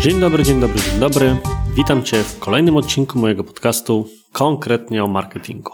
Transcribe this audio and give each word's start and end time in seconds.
Dzień 0.00 0.20
dobry, 0.20 0.44
dzień 0.44 0.60
dobry, 0.60 0.80
dzień 0.80 1.00
dobry. 1.00 1.36
Witam 1.74 2.02
Cię 2.02 2.22
w 2.22 2.38
kolejnym 2.38 2.76
odcinku 2.76 3.18
mojego 3.18 3.44
podcastu, 3.44 4.08
konkretnie 4.32 5.04
o 5.04 5.08
marketingu. 5.08 5.72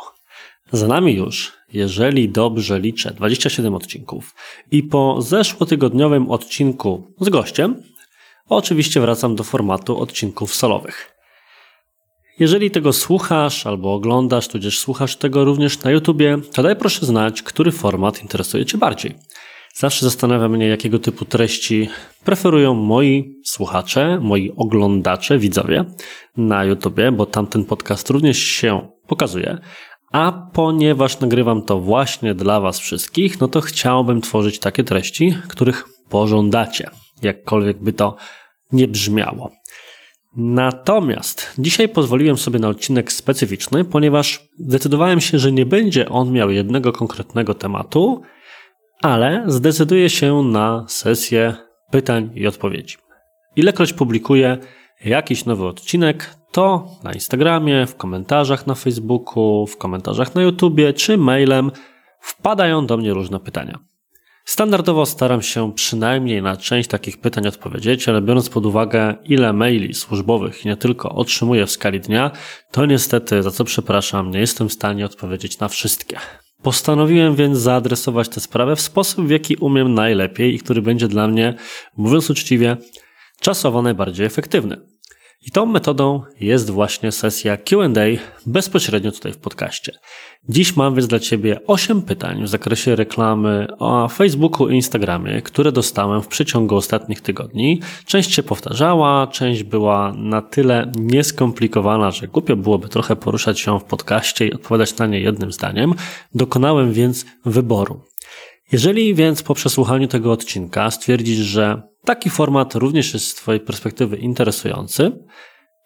Za 0.73 0.87
nami 0.87 1.15
już, 1.15 1.53
jeżeli 1.73 2.29
dobrze 2.29 2.81
liczę, 2.81 3.15
27 3.15 3.75
odcinków 3.75 4.35
i 4.71 4.83
po 4.83 5.23
zeszłotygodniowym 5.23 6.31
odcinku 6.31 7.15
z 7.21 7.29
gościem, 7.29 7.83
oczywiście 8.49 9.01
wracam 9.01 9.37
do 9.37 9.45
formatu 9.45 10.01
odcinków 10.01 10.55
solowych. 10.55 11.12
Jeżeli 12.43 12.71
tego 12.71 12.93
słuchasz 12.93 13.67
albo 13.67 13.95
oglądasz, 13.95 14.49
tudzież 14.49 14.79
słuchasz 14.79 15.17
tego 15.17 15.45
również 15.45 15.83
na 15.83 15.91
YouTubie, 15.91 16.39
to 16.53 16.63
daj 16.63 16.77
proszę 16.77 17.07
znać, 17.07 17.43
który 17.43 17.73
format 17.73 18.23
interesuje 18.23 18.67
Cię 18.67 18.79
bardziej. 18.79 19.15
Zawsze 19.75 20.05
zastanawia 20.05 20.49
mnie, 20.49 20.69
jakiego 20.69 20.99
typu 20.99 21.25
treści 21.25 21.89
preferują 22.25 22.75
moi 22.75 23.41
słuchacze, 23.45 24.19
moi 24.23 24.53
oglądacze, 24.57 25.39
widzowie 25.39 25.85
na 26.37 26.65
YouTubie, 26.65 27.13
bo 27.13 27.27
tamten 27.27 27.65
podcast 27.65 28.11
również 28.11 28.39
się 28.39 28.89
pokazuje. 29.07 29.59
A 30.13 30.33
ponieważ 30.53 31.21
nagrywam 31.21 31.63
to 31.63 31.81
właśnie 31.81 32.35
dla 32.35 32.61
Was 32.61 32.79
wszystkich, 32.79 33.41
no 33.41 33.49
to 33.49 33.61
chciałbym 33.61 34.21
tworzyć 34.21 34.59
takie 34.59 34.85
treści, 34.85 35.35
których 35.49 35.85
pożądacie, 36.09 36.91
jakkolwiek 37.23 37.83
by 37.83 37.93
to 37.93 38.17
nie 38.73 38.89
brzmiało. 38.89 39.62
Natomiast 40.37 41.55
dzisiaj 41.59 41.89
pozwoliłem 41.89 42.37
sobie 42.37 42.59
na 42.59 42.69
odcinek 42.69 43.13
specyficzny, 43.13 43.85
ponieważ 43.85 44.49
zdecydowałem 44.59 45.21
się, 45.21 45.39
że 45.39 45.53
nie 45.53 45.67
będzie 45.67 46.09
on 46.09 46.33
miał 46.33 46.51
jednego 46.51 46.93
konkretnego 46.93 47.55
tematu, 47.55 48.23
ale 49.03 49.45
zdecyduję 49.47 50.11
się 50.11 50.43
na 50.43 50.85
sesję 50.89 51.55
pytań 51.91 52.31
i 52.35 52.47
odpowiedzi. 52.47 52.97
Ilekroć 53.57 53.93
publikuję 53.93 54.59
jakiś 55.05 55.45
nowy 55.45 55.67
odcinek, 55.67 56.37
to 56.53 56.89
na 57.05 57.13
Instagramie, 57.13 57.87
w 57.87 57.97
komentarzach 57.97 58.67
na 58.67 58.75
Facebooku, 58.75 59.67
w 59.67 59.77
komentarzach 59.77 60.35
na 60.35 60.43
YouTubie 60.43 60.93
czy 60.93 61.19
mailem 61.19 61.71
wpadają 62.21 62.87
do 62.87 62.97
mnie 62.97 63.15
różne 63.15 63.41
pytania. 63.41 63.92
Standardowo 64.45 65.07
staram 65.07 65.43
się 65.43 65.73
przynajmniej 65.73 66.43
na 66.43 66.57
część 66.57 66.89
takich 66.89 67.21
pytań 67.21 67.47
odpowiedzieć, 67.47 68.09
ale 68.09 68.23
biorąc 68.23 68.49
pod 68.49 68.67
uwagę, 68.67 69.15
ile 69.25 69.53
maili 69.53 69.95
służbowych 69.95 70.65
nie 70.65 70.77
tylko 70.77 71.15
otrzymuję 71.15 71.67
w 71.67 71.71
skali 71.71 72.01
dnia, 72.01 72.31
to 72.71 72.87
niestety, 72.87 73.43
za 73.43 73.51
co 73.51 73.65
przepraszam, 73.65 74.31
nie 74.31 74.41
jestem 74.41 74.69
w 74.69 74.73
stanie 74.73 75.07
odpowiedzieć 75.07 75.59
na 75.59 75.69
wszystkie. 75.69 76.19
Postanowiłem 76.63 77.35
więc 77.35 77.59
zaadresować 77.59 78.29
tę 78.29 78.41
sprawę 78.41 78.77
w 78.77 78.81
sposób, 78.81 79.27
w 79.27 79.31
jaki 79.31 79.57
umiem 79.57 79.95
najlepiej 79.95 80.55
i 80.55 80.59
który 80.59 80.83
będzie 80.83 81.09
dla 81.09 81.29
mnie, 81.29 81.55
mówiąc 81.97 82.31
uczciwie, 82.31 82.77
czasowo 83.41 83.83
najbardziej 83.83 84.27
efektywny. 84.27 84.92
I 85.47 85.51
tą 85.51 85.67
metodą 85.67 86.23
jest 86.41 86.71
właśnie 86.71 87.13
sesja 87.13 87.57
QA 87.57 87.89
bezpośrednio 88.47 89.13
tutaj 89.13 89.33
w 89.33 89.39
podcaście. 89.39 89.93
Dziś 90.49 90.77
mam 90.77 90.95
więc 90.95 91.07
dla 91.07 91.19
Ciebie 91.19 91.61
8 91.67 92.03
pytań 92.03 92.45
w 92.45 92.49
zakresie 92.49 92.97
reklamy 92.97 93.67
o 93.79 94.09
Facebooku 94.09 94.69
i 94.69 94.75
Instagramie, 94.75 95.43
które 95.43 95.73
dostałem 95.73 96.23
w 96.23 96.29
przeciągu 96.29 96.77
ostatnich 96.77 97.21
tygodni. 97.21 97.81
Część 98.07 98.35
się 98.35 98.43
powtarzała, 98.43 99.27
część 99.27 99.63
była 99.63 100.13
na 100.17 100.43
tyle 100.43 100.93
nieskomplikowana, 100.97 102.11
że 102.11 102.29
głupio 102.29 102.57
byłoby 102.57 102.89
trochę 102.89 103.17
poruszać 103.17 103.61
się 103.61 103.81
w 103.81 103.85
podcaście 103.85 104.47
i 104.47 104.53
odpowiadać 104.53 104.97
na 104.97 105.07
nie 105.07 105.21
jednym 105.21 105.53
zdaniem. 105.53 105.95
Dokonałem 106.35 106.93
więc 106.93 107.27
wyboru. 107.45 108.01
Jeżeli 108.73 109.15
więc 109.15 109.43
po 109.43 109.55
przesłuchaniu 109.55 110.09
tego 110.09 110.33
odcinka 110.33 110.91
stwierdzisz, 110.91 111.39
że 111.39 111.92
taki 112.05 112.31
format 112.31 112.75
również 112.75 113.15
jest 113.15 113.27
z 113.27 113.35
Twojej 113.35 113.61
perspektywy 113.61 114.17
interesujący, 114.17 115.13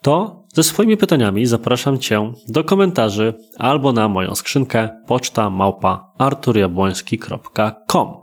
to 0.02 0.44
ze 0.54 0.62
swoimi 0.62 0.96
pytaniami 0.96 1.46
zapraszam 1.46 1.98
Cię 1.98 2.32
do 2.48 2.64
komentarzy 2.64 3.34
albo 3.58 3.92
na 3.92 4.08
moją 4.08 4.34
skrzynkę 4.34 4.88
poczta 5.06 5.50
małpa 5.50 6.12
arturjabłoński.com. 6.18 8.14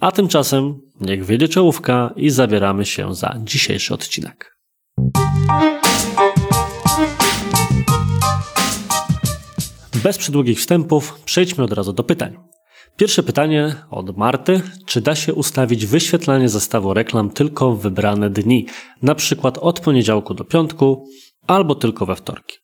A 0.00 0.12
tymczasem 0.12 0.80
niech 1.00 1.24
wiedzie 1.24 1.48
czołówka 1.48 2.12
i 2.16 2.30
zabieramy 2.30 2.84
się 2.84 3.14
za 3.14 3.36
dzisiejszy 3.44 3.94
odcinek. 3.94 4.58
Bez 10.02 10.18
przydługich 10.18 10.58
wstępów 10.58 11.20
przejdźmy 11.24 11.64
od 11.64 11.72
razu 11.72 11.92
do 11.92 12.04
pytań. 12.04 12.38
Pierwsze 12.98 13.22
pytanie 13.22 13.74
od 13.90 14.16
Marty. 14.16 14.60
Czy 14.86 15.00
da 15.00 15.14
się 15.14 15.34
ustawić 15.34 15.86
wyświetlanie 15.86 16.48
zestawu 16.48 16.94
reklam 16.94 17.30
tylko 17.30 17.72
w 17.72 17.82
wybrane 17.82 18.30
dni, 18.30 18.66
na 19.02 19.14
przykład 19.14 19.58
od 19.58 19.80
poniedziałku 19.80 20.34
do 20.34 20.44
piątku 20.44 21.06
albo 21.46 21.74
tylko 21.74 22.06
we 22.06 22.16
wtorki? 22.16 22.56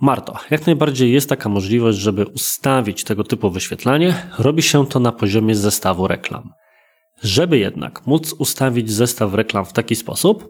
Marto, 0.00 0.36
jak 0.50 0.66
najbardziej 0.66 1.12
jest 1.12 1.28
taka 1.28 1.48
możliwość, 1.48 1.98
żeby 1.98 2.26
ustawić 2.26 3.04
tego 3.04 3.24
typu 3.24 3.50
wyświetlanie. 3.50 4.14
Robi 4.38 4.62
się 4.62 4.86
to 4.86 5.00
na 5.00 5.12
poziomie 5.12 5.54
zestawu 5.54 6.08
reklam. 6.08 6.50
Żeby 7.22 7.58
jednak 7.58 8.06
móc 8.06 8.32
ustawić 8.32 8.90
zestaw 8.90 9.34
reklam 9.34 9.64
w 9.64 9.72
taki 9.72 9.96
sposób, 9.96 10.48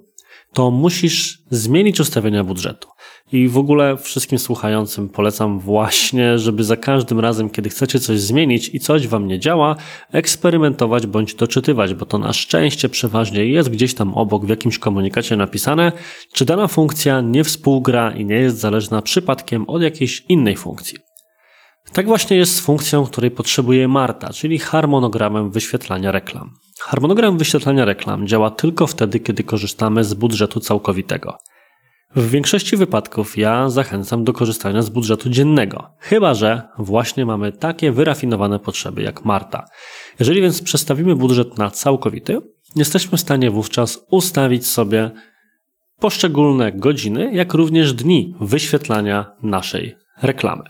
to 0.52 0.70
musisz 0.70 1.38
zmienić 1.50 2.00
ustawienia 2.00 2.44
budżetu. 2.44 2.88
I 3.32 3.48
w 3.48 3.58
ogóle 3.58 3.96
wszystkim 3.96 4.38
słuchającym 4.38 5.08
polecam 5.08 5.60
właśnie, 5.60 6.38
żeby 6.38 6.64
za 6.64 6.76
każdym 6.76 7.20
razem, 7.20 7.50
kiedy 7.50 7.70
chcecie 7.70 8.00
coś 8.00 8.20
zmienić 8.20 8.70
i 8.74 8.80
coś 8.80 9.08
wam 9.08 9.26
nie 9.26 9.38
działa, 9.38 9.76
eksperymentować 10.12 11.06
bądź 11.06 11.34
doczytywać, 11.34 11.94
bo 11.94 12.06
to 12.06 12.18
na 12.18 12.32
szczęście 12.32 12.88
przeważnie 12.88 13.46
jest 13.46 13.68
gdzieś 13.68 13.94
tam 13.94 14.14
obok 14.14 14.46
w 14.46 14.48
jakimś 14.48 14.78
komunikacie 14.78 15.36
napisane, 15.36 15.92
czy 16.32 16.44
dana 16.44 16.68
funkcja 16.68 17.20
nie 17.20 17.44
współgra 17.44 18.10
i 18.10 18.24
nie 18.24 18.36
jest 18.36 18.58
zależna 18.58 19.02
przypadkiem 19.02 19.68
od 19.68 19.82
jakiejś 19.82 20.24
innej 20.28 20.56
funkcji. 20.56 20.98
Tak 21.92 22.06
właśnie 22.06 22.36
jest 22.36 22.56
z 22.56 22.60
funkcją, 22.60 23.06
której 23.06 23.30
potrzebuje 23.30 23.88
Marta, 23.88 24.32
czyli 24.32 24.58
harmonogramem 24.58 25.50
wyświetlania 25.50 26.12
reklam. 26.12 26.50
Harmonogram 26.80 27.38
wyświetlania 27.38 27.84
reklam 27.84 28.26
działa 28.26 28.50
tylko 28.50 28.86
wtedy, 28.86 29.20
kiedy 29.20 29.44
korzystamy 29.44 30.04
z 30.04 30.14
budżetu 30.14 30.60
całkowitego. 30.60 31.38
W 32.16 32.30
większości 32.30 32.76
wypadków 32.76 33.38
ja 33.38 33.70
zachęcam 33.70 34.24
do 34.24 34.32
korzystania 34.32 34.82
z 34.82 34.88
budżetu 34.88 35.30
dziennego, 35.30 35.90
chyba 35.98 36.34
że 36.34 36.62
właśnie 36.78 37.26
mamy 37.26 37.52
takie 37.52 37.92
wyrafinowane 37.92 38.58
potrzeby 38.58 39.02
jak 39.02 39.24
Marta. 39.24 39.64
Jeżeli 40.20 40.42
więc 40.42 40.62
przestawimy 40.62 41.16
budżet 41.16 41.58
na 41.58 41.70
całkowity, 41.70 42.40
jesteśmy 42.76 43.18
w 43.18 43.20
stanie 43.20 43.50
wówczas 43.50 43.98
ustawić 44.10 44.66
sobie 44.66 45.10
poszczególne 45.98 46.72
godziny, 46.72 47.30
jak 47.32 47.54
również 47.54 47.92
dni 47.92 48.34
wyświetlania 48.40 49.32
naszej 49.42 49.96
reklamy. 50.22 50.64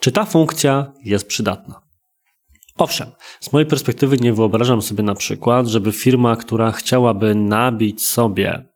Czy 0.00 0.12
ta 0.12 0.24
funkcja 0.24 0.92
jest 1.04 1.26
przydatna? 1.26 1.80
Owszem, 2.76 3.10
z 3.40 3.52
mojej 3.52 3.66
perspektywy 3.66 4.16
nie 4.16 4.32
wyobrażam 4.32 4.82
sobie 4.82 5.02
na 5.02 5.14
przykład, 5.14 5.66
żeby 5.66 5.92
firma, 5.92 6.36
która 6.36 6.72
chciałaby 6.72 7.34
nabić 7.34 8.06
sobie, 8.06 8.73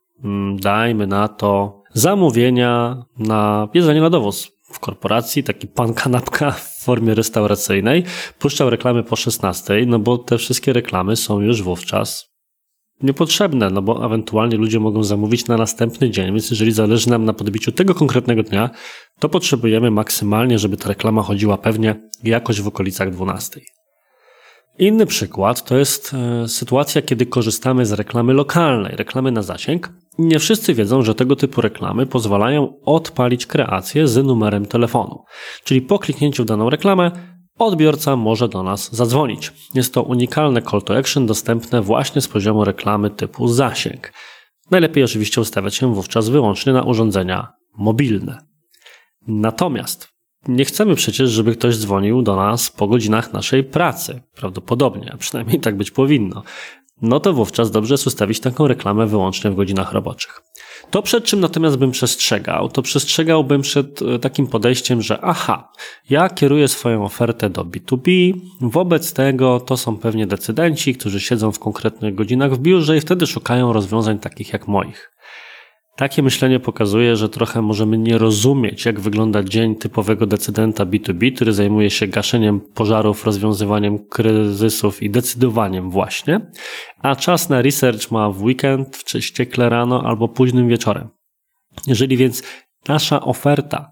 dajmy 0.61 1.06
na 1.06 1.29
to, 1.29 1.83
zamówienia 1.95 3.05
na 3.19 3.69
jedzenie 3.75 4.01
na 4.01 4.11
dowóz 4.11 4.59
w 4.73 4.79
korporacji, 4.79 5.45
taki 5.45 5.67
pan 5.67 5.95
kanapka 5.95 6.51
w 6.79 6.84
formie 6.84 7.15
restauracyjnej, 7.15 8.05
puszczał 8.39 8.71
reklamy 8.71 9.03
po 9.03 9.17
16, 9.17 9.84
no 9.87 9.99
bo 9.99 10.19
te 10.19 10.39
wszystkie 10.39 10.73
reklamy 10.73 11.17
są 11.17 11.41
już 11.41 11.62
wówczas 11.62 12.29
niepotrzebne, 13.03 13.71
no 13.71 13.83
bo 13.83 14.06
ewentualnie 14.06 14.56
ludzie 14.56 14.81
mogą 14.81 15.03
zamówić 15.03 15.47
na 15.47 15.56
następny 15.56 16.11
dzień, 16.11 16.27
więc 16.27 16.50
jeżeli 16.50 16.73
zależy 16.73 17.11
nam 17.11 17.25
na 17.25 17.33
podbiciu 17.33 17.73
tego 17.73 17.95
konkretnego 17.95 18.43
dnia, 18.43 18.71
to 19.19 19.29
potrzebujemy 19.29 19.91
maksymalnie, 19.91 20.59
żeby 20.59 20.77
ta 20.77 20.89
reklama 20.89 21.23
chodziła 21.23 21.59
pewnie 21.59 22.11
jakoś 22.25 22.61
w 22.61 22.69
okolicach 22.69 23.11
12. 23.11 23.61
Inny 24.79 25.07
przykład 25.07 25.65
to 25.65 25.77
jest 25.77 26.15
e, 26.15 26.49
sytuacja, 26.49 27.03
kiedy 27.03 27.27
korzystamy 27.27 27.87
z 27.87 27.93
reklamy 27.93 28.33
lokalnej, 28.33 28.97
reklamy 28.97 29.33
na 29.33 29.43
zasięg. 29.43 29.93
Nie 30.19 30.39
wszyscy 30.39 30.75
wiedzą, 30.75 31.03
że 31.03 31.15
tego 31.15 31.37
typu 31.37 31.61
reklamy 31.61 32.07
pozwalają 32.07 32.81
odpalić 32.85 33.47
kreację 33.47 34.09
z 34.09 34.17
numerem 34.17 34.67
telefonu. 34.67 35.25
Czyli 35.65 35.83
po 35.83 35.99
kliknięciu 35.99 36.43
w 36.43 36.47
daną 36.47 36.71
reklamę 36.71 37.11
odbiorca 37.59 38.17
może 38.17 38.49
do 38.49 38.63
nas 38.63 38.95
zadzwonić. 38.95 39.53
Jest 39.75 39.95
to 39.95 40.03
unikalne 40.03 40.63
call 40.63 40.83
to 40.83 40.97
action 40.97 41.27
dostępne 41.27 41.83
właśnie 41.83 42.21
z 42.21 42.29
poziomu 42.29 42.65
reklamy 42.65 43.11
typu 43.11 43.49
zasięg. 43.49 44.13
Najlepiej 44.71 45.05
oczywiście 45.05 45.41
ustawiać 45.41 45.75
się 45.75 45.95
wówczas 45.95 46.29
wyłącznie 46.29 46.73
na 46.73 46.83
urządzenia 46.83 47.53
mobilne. 47.79 48.39
Natomiast 49.27 50.18
nie 50.49 50.64
chcemy 50.64 50.94
przecież, 50.94 51.31
żeby 51.31 51.56
ktoś 51.56 51.76
dzwonił 51.76 52.23
do 52.23 52.37
nas 52.37 52.70
po 52.70 52.87
godzinach 52.87 53.32
naszej 53.32 53.64
pracy. 53.64 54.23
Prawdopodobnie, 54.35 55.12
a 55.14 55.17
przynajmniej 55.17 55.61
tak 55.61 55.76
być 55.76 55.90
powinno. 55.90 56.43
no 57.02 57.20
to 57.20 57.32
wówczas 57.32 57.70
dobrze 57.70 57.94
jest 57.94 58.06
ustawić 58.06 58.40
taką 58.40 58.69
reklamę 58.69 59.06
wyłącznie 59.06 59.50
w 59.50 59.55
godzinach 59.55 59.93
roboczych. 59.93 60.43
To 60.90 61.02
przed 61.02 61.25
czym 61.25 61.40
natomiast 61.40 61.76
bym 61.76 61.90
przestrzegał, 61.90 62.69
to 62.69 62.82
przestrzegałbym 62.82 63.62
przed 63.62 64.02
e, 64.02 64.19
takim 64.19 64.46
podejściem, 64.46 65.02
że 65.02 65.20
aha, 65.20 65.73
ja 66.11 66.29
kieruję 66.29 66.69
swoją 66.69 67.05
ofertę 67.05 67.50
do 67.50 67.64
B2B, 67.64 68.32
wobec 68.61 69.12
tego 69.12 69.61
to 69.61 69.76
są 69.76 69.96
pewnie 69.96 70.26
decydenci, 70.26 70.94
którzy 70.94 71.20
siedzą 71.20 71.52
w 71.52 71.58
konkretnych 71.58 72.14
godzinach 72.14 72.55
w 72.55 72.58
biurze 72.58 72.96
i 72.96 73.00
wtedy 73.00 73.26
szukają 73.26 73.73
rozwiązań 73.73 74.19
takich 74.19 74.52
jak 74.52 74.69
moich. 74.69 75.12
Takie 75.99 76.23
myślenie 76.23 76.61
pokazuje, 76.61 77.17
że 77.17 77.29
trochę 77.29 77.62
możemy 77.62 77.99
nie 77.99 78.19
rozumieć, 78.19 78.85
jak 78.85 79.00
wygląda 79.00 79.43
dzień 79.43 79.77
typowego 79.77 80.27
decydenta 80.27 80.87
B2B, 80.87 81.35
który 81.35 81.53
zajmuje 81.53 81.91
się 81.91 82.06
gaszeniem 82.06 82.61
pożarów, 82.61 83.25
rozwiązywaniem 83.25 83.99
kryzysów 84.09 85.03
i 85.03 85.11
decydowaniem 85.11 85.91
właśnie, 85.91 86.41
a 87.03 87.17
czas 87.17 87.49
na 87.49 87.62
research 87.62 88.11
ma 88.11 88.31
w 88.31 88.43
weekend, 88.43 89.05
czy 89.05 89.23
ściekle 89.23 89.69
rano 89.69 90.03
albo 90.05 90.29
późnym 90.29 90.69
wieczorem. 90.69 91.09
Jeżeli 91.87 92.17
więc 92.17 92.43
nasza 92.89 93.21
oferta 93.21 93.91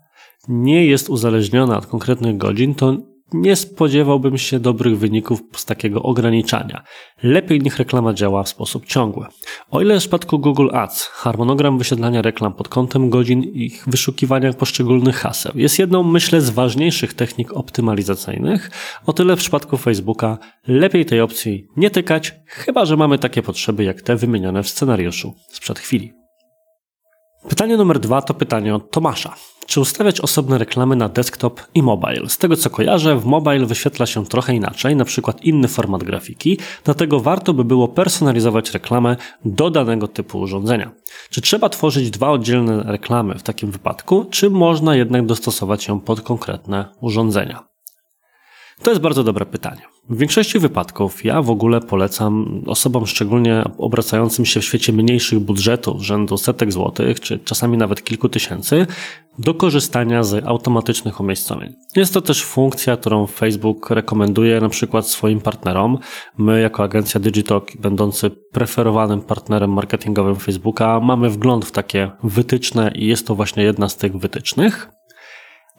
nie 0.49 0.87
jest 0.87 1.09
uzależniona 1.09 1.79
od 1.79 1.87
konkretnych 1.87 2.37
godzin, 2.37 2.75
to 2.75 2.97
nie 3.33 3.57
spodziewałbym 3.57 4.39
się 4.39 4.61
dobrych 4.61 4.99
wyników 4.99 5.43
z 5.57 5.65
takiego 5.65 6.03
ograniczania. 6.03 6.83
Lepiej 7.23 7.61
niech 7.61 7.79
reklama 7.79 8.15
działa 8.15 8.43
w 8.43 8.49
sposób 8.49 8.87
ciągły. 8.87 9.27
O 9.71 9.81
ile 9.81 9.97
w 9.97 9.99
przypadku 9.99 10.39
Google 10.39 10.69
Ads 10.73 11.07
harmonogram 11.07 11.79
wyświetlania 11.79 12.23
reklam 12.23 12.53
pod 12.53 12.69
kątem 12.69 13.11
godzin 13.11 13.43
i 13.43 13.65
ich 13.65 13.85
wyszukiwania 13.87 14.53
poszczególnych 14.53 15.17
haseł 15.17 15.53
jest 15.55 15.79
jedną, 15.79 16.03
myślę, 16.03 16.41
z 16.41 16.51
ważniejszych 16.51 17.15
technik 17.15 17.53
optymalizacyjnych, 17.53 18.71
o 19.07 19.13
tyle 19.13 19.37
w 19.37 19.39
przypadku 19.39 19.77
Facebooka 19.77 20.39
lepiej 20.69 21.07
tej 21.07 21.21
opcji 21.21 21.67
nie 21.77 21.91
tykać, 21.91 22.35
chyba 22.47 22.85
że 22.85 22.97
mamy 22.97 23.19
takie 23.19 23.43
potrzeby 23.43 23.85
jak 23.85 24.03
te 24.03 24.17
wymienione 24.17 24.63
w 24.63 24.69
scenariuszu 24.69 25.35
sprzed 25.49 25.79
chwili. 25.79 26.26
Pytanie 27.49 27.77
numer 27.77 28.01
dwa 28.01 28.23
to 28.23 28.35
pytanie 28.35 28.75
od 28.75 28.91
Tomasza. 28.91 29.35
Czy 29.67 29.81
ustawiać 29.81 30.21
osobne 30.21 30.59
reklamy 30.59 30.97
na 30.97 31.09
desktop 31.09 31.61
i 31.75 31.83
mobile? 31.83 32.29
Z 32.29 32.39
tego 32.39 32.57
co 32.57 32.71
kojarzę, 32.71 33.17
w 33.17 33.27
mobile 33.27 33.67
wyświetla 33.67 34.07
się 34.07 34.27
trochę 34.27 34.55
inaczej, 34.55 34.97
na 34.97 35.05
przykład 35.05 35.45
inny 35.45 35.69
format 35.69 36.05
grafiki, 36.05 36.59
dlatego 36.85 37.21
warto 37.21 37.55
by 37.55 37.65
było 37.65 37.89
personalizować 37.89 38.71
reklamę 38.75 39.17
do 39.45 39.71
danego 39.71 40.09
typu 40.09 40.39
urządzenia. 40.39 40.91
Czy 41.31 41.41
trzeba 41.41 41.69
tworzyć 41.69 42.11
dwa 42.11 42.31
oddzielne 42.31 42.83
reklamy 42.83 43.35
w 43.35 43.43
takim 43.43 43.71
wypadku, 43.71 44.27
czy 44.31 44.51
można 44.51 44.97
jednak 44.97 45.27
dostosować 45.27 45.89
ją 45.89 46.01
pod 46.01 46.21
konkretne 46.21 46.89
urządzenia? 47.01 47.76
To 48.83 48.91
jest 48.91 49.03
bardzo 49.03 49.25
dobre 49.25 49.47
pytanie. 49.47 49.83
W 50.11 50.19
większości 50.19 50.59
wypadków 50.59 51.25
ja 51.25 51.43
w 51.43 51.51
ogóle 51.51 51.81
polecam 51.81 52.63
osobom 52.67 53.07
szczególnie 53.07 53.65
obracającym 53.79 54.45
się 54.45 54.61
w 54.61 54.65
świecie 54.65 54.93
mniejszych 54.93 55.39
budżetów, 55.39 56.03
rzędu 56.03 56.39
setek 56.39 56.73
złotych, 56.73 57.21
czy 57.21 57.39
czasami 57.39 57.79
nawet 57.79 58.05
kilku 58.05 58.29
tysięcy, 58.29 58.87
do 59.39 59.55
korzystania 59.55 60.23
z 60.23 60.47
automatycznych 60.47 61.21
umiejscowień. 61.21 61.73
Jest 61.97 62.15
to 62.15 62.21
też 62.21 62.45
funkcja, 62.45 62.97
którą 62.97 63.27
Facebook 63.27 63.91
rekomenduje 63.91 64.61
na 64.61 64.69
przykład 64.69 65.07
swoim 65.07 65.41
partnerom. 65.41 65.99
My 66.39 66.61
jako 66.61 66.83
agencja 66.83 67.21
Digitalk, 67.21 67.77
będący 67.77 68.31
preferowanym 68.31 69.21
partnerem 69.21 69.73
marketingowym 69.73 70.37
Facebooka, 70.37 71.01
mamy 71.01 71.31
wgląd 71.31 71.65
w 71.65 71.71
takie 71.71 72.11
wytyczne 72.23 72.93
i 72.95 73.07
jest 73.07 73.27
to 73.27 73.35
właśnie 73.35 73.63
jedna 73.63 73.89
z 73.89 73.97
tych 73.97 74.17
wytycznych. 74.17 74.96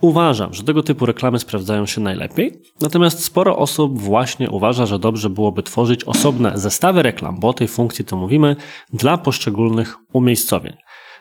Uważam, 0.01 0.53
że 0.53 0.63
tego 0.63 0.83
typu 0.83 1.05
reklamy 1.05 1.39
sprawdzają 1.39 1.85
się 1.85 2.01
najlepiej, 2.01 2.61
natomiast 2.81 3.23
sporo 3.23 3.57
osób 3.57 3.99
właśnie 3.99 4.49
uważa, 4.49 4.85
że 4.85 4.99
dobrze 4.99 5.29
byłoby 5.29 5.63
tworzyć 5.63 6.03
osobne 6.03 6.51
zestawy 6.55 7.03
reklam, 7.03 7.39
bo 7.39 7.47
o 7.47 7.53
tej 7.53 7.67
funkcji 7.67 8.05
to 8.05 8.17
mówimy, 8.17 8.55
dla 8.94 9.17
poszczególnych 9.17 9.95
umiejscowień. 10.13 10.73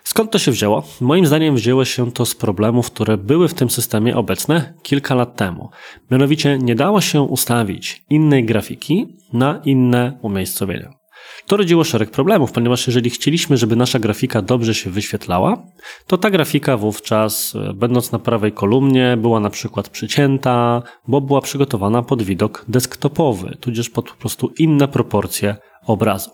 Skąd 0.05 0.31
to 0.31 0.39
się 0.39 0.51
wzięło? 0.51 0.83
Moim 1.01 1.27
zdaniem 1.27 1.57
wzięło 1.57 1.85
się 1.85 2.13
to 2.13 2.27
z 2.27 2.35
problemów, 2.35 2.91
które 2.91 3.17
były 3.17 3.49
w 3.49 3.55
tym 3.55 3.71
systemie 3.71 4.17
obecne 4.17 4.75
kilka 4.83 5.15
lat 5.15 5.37
temu. 5.37 5.71
Mianowicie 6.11 6.59
nie 6.59 6.75
dało 6.75 7.01
się 7.01 7.23
ustawić 7.23 8.05
innej 8.11 8.45
grafiki 8.45 9.17
na 9.33 9.61
inne 9.65 10.19
umiejscowienia. 10.23 11.06
To 11.47 11.57
rodziło 11.57 11.85
szereg 11.85 12.11
problemów, 12.11 12.53
ponieważ 12.53 12.87
jeżeli 12.87 13.11
chcieliśmy, 13.11 13.57
żeby 13.57 13.77
nasza 13.77 13.99
grafika 13.99 14.43
dobrze 14.43 14.75
się 14.75 14.91
wyświetlała, 14.91 15.63
to 16.07 16.19
ta 16.19 16.31
grafika 16.31 16.77
wówczas, 16.77 17.55
e, 17.57 17.73
będąc 17.73 18.13
na 18.13 18.19
prawej 18.19 18.53
kolumnie, 18.53 19.17
była 19.17 19.41
na 19.41 19.51
przykład 19.51 19.89
przycięta, 19.89 20.83
bo 21.09 21.21
była 21.21 21.41
przygotowana 21.41 22.03
pod 22.03 22.23
widok 22.23 22.65
desktopowy, 22.69 23.57
tudzież 23.61 23.91
pod 23.91 24.11
po 24.11 24.17
prostu 24.17 24.53
inne 24.59 24.89
proporcje 24.89 25.57
obrazu. 25.87 26.31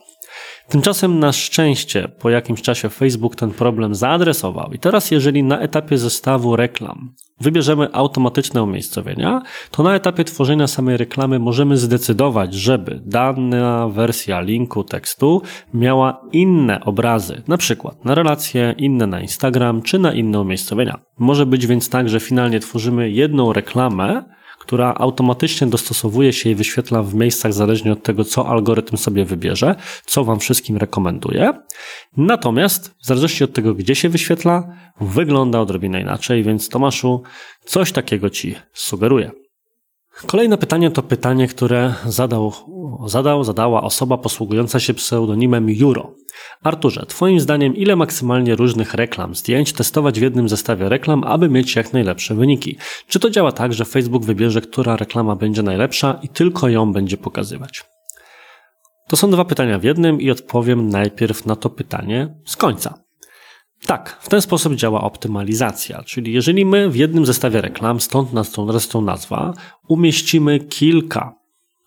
Tymczasem 0.73 1.19
na 1.19 1.33
szczęście 1.33 2.09
po 2.09 2.31
jakimś 2.31 2.63
czasie 2.63 2.89
Facebook 2.89 3.37
ten 3.37 3.51
problem 3.51 3.95
zaadresował 3.95 4.73
i 4.73 4.79
teraz 4.79 5.11
jeżeli 5.11 5.43
na 5.43 5.61
etapie 5.61 5.99
zestawu 5.99 6.57
reklam 6.57 7.15
wybierzemy 7.41 7.93
automatyczne 7.93 8.63
umiejscowienia, 8.63 9.43
to 9.71 9.83
na 9.83 9.95
etapie 9.95 10.25
tworzenia 10.25 10.67
samej 10.67 10.97
reklamy 10.97 11.39
możemy 11.39 11.77
zdecydować, 11.77 12.55
żeby 12.55 13.01
dana 13.05 13.89
wersja 13.89 14.41
linku 14.41 14.85
tekstu 14.85 15.43
miała 15.75 16.21
inne 16.33 16.85
obrazy, 16.85 17.43
na 17.49 17.57
przykład 17.57 18.05
na 18.05 18.15
relacje, 18.15 18.75
inne 18.79 19.07
na 19.07 19.21
Instagram 19.21 19.83
czy 19.83 19.99
na 19.99 20.13
inne 20.13 20.41
umiejscowienia. 20.41 21.01
Może 21.19 21.47
być 21.47 21.67
więc 21.67 21.89
tak, 21.89 22.09
że 22.09 22.21
finalnie 22.21 22.61
tworzymy 22.61 23.11
jedną 23.11 23.53
reklamę, 23.53 24.23
która 24.63 24.95
automatycznie 24.95 25.67
dostosowuje 25.67 26.33
się 26.33 26.51
i 26.51 26.55
wyświetla 26.55 27.03
w 27.03 27.15
miejscach 27.15 27.53
zależnie 27.53 27.93
od 27.93 28.03
tego, 28.03 28.25
co 28.25 28.49
algorytm 28.49 28.97
sobie 28.97 29.25
wybierze, 29.25 29.75
co 30.07 30.25
Wam 30.25 30.39
wszystkim 30.39 30.77
rekomenduje. 30.77 31.53
Natomiast 32.17 32.95
w 33.03 33.07
zależności 33.07 33.45
od 33.45 33.53
tego, 33.53 33.75
gdzie 33.75 33.95
się 33.95 34.09
wyświetla, 34.09 34.77
wygląda 35.01 35.61
odrobinę 35.61 36.01
inaczej, 36.01 36.43
więc 36.43 36.69
Tomaszu, 36.69 37.23
coś 37.65 37.93
takiego 37.93 38.31
Ci 38.31 38.55
sugeruję. 38.73 39.42
Kolejne 40.27 40.59
pytanie 40.59 40.91
to 40.91 41.03
pytanie, 41.03 41.49
które 41.49 41.95
zadał, 42.07 42.53
zadał, 43.07 43.45
zadała 43.45 43.83
osoba 43.83 44.19
posługująca 44.19 44.81
się 44.81 44.95
pseudonimem 44.95 45.71
Juro. 45.71 46.15
Arturze, 46.63 47.07
Twoim 47.07 47.41
zdaniem, 47.41 47.77
ile 47.77 47.97
maksymalnie 47.97 48.57
różnych 48.57 48.95
reklam, 48.95 49.35
zdjęć 49.35 49.73
testować 49.73 50.21
w 50.21 50.23
jednym 50.23 50.49
zestawie 50.49 50.89
reklam, 50.89 51.25
aby 51.25 51.49
mieć 51.49 51.77
jak 51.77 51.93
najlepsze 51.93 52.35
wyniki? 52.35 52.77
Czy 53.09 53.21
to 53.21 53.31
działa 53.31 53.53
tak, 53.53 53.73
że 53.73 53.85
Facebook 53.85 54.25
wybierze, 54.25 54.61
która 54.61 54.97
reklama 54.97 55.37
będzie 55.37 55.63
najlepsza 55.63 56.19
i 56.23 56.29
tylko 56.29 56.69
ją 56.69 56.93
będzie 56.93 57.17
pokazywać? 57.17 57.85
To 59.09 59.17
są 59.17 59.31
dwa 59.31 59.45
pytania 59.45 59.79
w 59.79 59.85
jednym 59.85 60.21
i 60.21 60.31
odpowiem 60.31 60.89
najpierw 60.89 61.47
na 61.47 61.57
to 61.57 61.71
pytanie 61.71 62.35
z 62.47 62.57
końca. 62.57 63.02
Tak, 63.87 64.19
w 64.21 64.29
ten 64.29 64.43
sposób 64.43 64.75
działa 64.75 65.01
optymalizacja, 65.01 66.03
czyli 66.03 66.33
jeżeli 66.33 66.65
my 66.65 66.91
w 66.91 66.97
jednym 66.97 67.27
zestawie 67.27 67.61
reklam, 67.61 68.01
stąd 68.01 68.33
nas 68.33 68.51
tą, 68.51 69.01
nazwa, 69.01 69.55
umieścimy 69.89 70.61
kilka 70.61 71.35